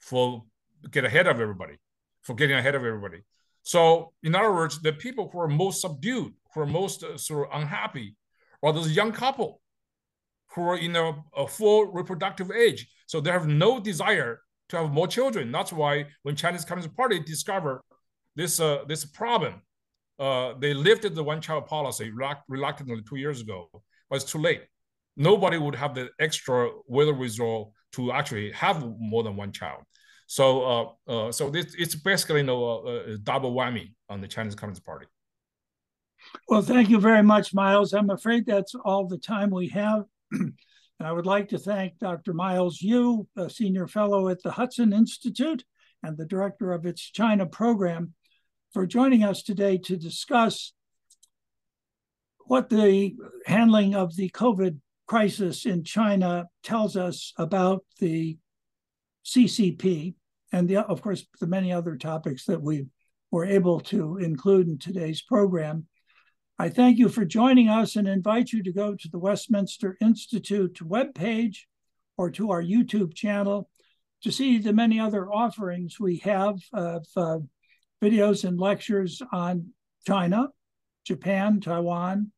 [0.00, 0.44] for
[0.90, 1.76] get ahead of everybody,
[2.22, 3.22] for getting ahead of everybody.
[3.62, 7.48] So, in other words, the people who are most subdued, who are most uh, sort
[7.48, 8.16] of unhappy,
[8.62, 9.60] are those young couple
[10.54, 12.88] who are in a, a full reproductive age.
[13.06, 14.40] So they have no desire
[14.70, 15.52] to have more children.
[15.52, 17.80] That's why when Chinese Communist Party discovered
[18.36, 19.62] this uh, this problem,
[20.18, 22.10] uh, they lifted the one-child policy
[22.48, 23.68] reluctantly two years ago,
[24.08, 24.62] but it's too late.
[25.16, 29.82] Nobody would have the extra wherewithal to actually have more than one child.
[30.26, 32.54] So, uh, uh, so this it's basically a,
[33.14, 35.06] a double whammy on the Chinese Communist Party.
[36.48, 37.92] Well, thank you very much, Miles.
[37.92, 40.04] I'm afraid that's all the time we have.
[40.32, 42.34] And I would like to thank Dr.
[42.34, 45.64] Miles Yu, a senior fellow at the Hudson Institute
[46.02, 48.14] and the director of its China program,
[48.72, 50.72] for joining us today to discuss
[52.46, 53.14] what the
[53.46, 58.38] handling of the COVID crisis in China tells us about the
[59.24, 60.14] CCP
[60.52, 62.86] and the, of course the many other topics that we
[63.30, 65.86] were able to include in today's program.
[66.60, 70.74] I thank you for joining us and invite you to go to the Westminster Institute
[70.82, 71.60] webpage
[72.18, 73.70] or to our YouTube channel
[74.22, 77.38] to see the many other offerings we have of uh,
[78.02, 79.70] videos and lectures on
[80.06, 80.48] China,
[81.06, 82.30] Japan, Taiwan,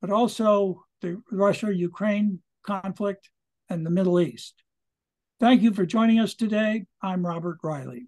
[0.00, 3.28] but also the Russia Ukraine conflict
[3.68, 4.54] and the Middle East.
[5.40, 6.86] Thank you for joining us today.
[7.02, 8.06] I'm Robert Reilly.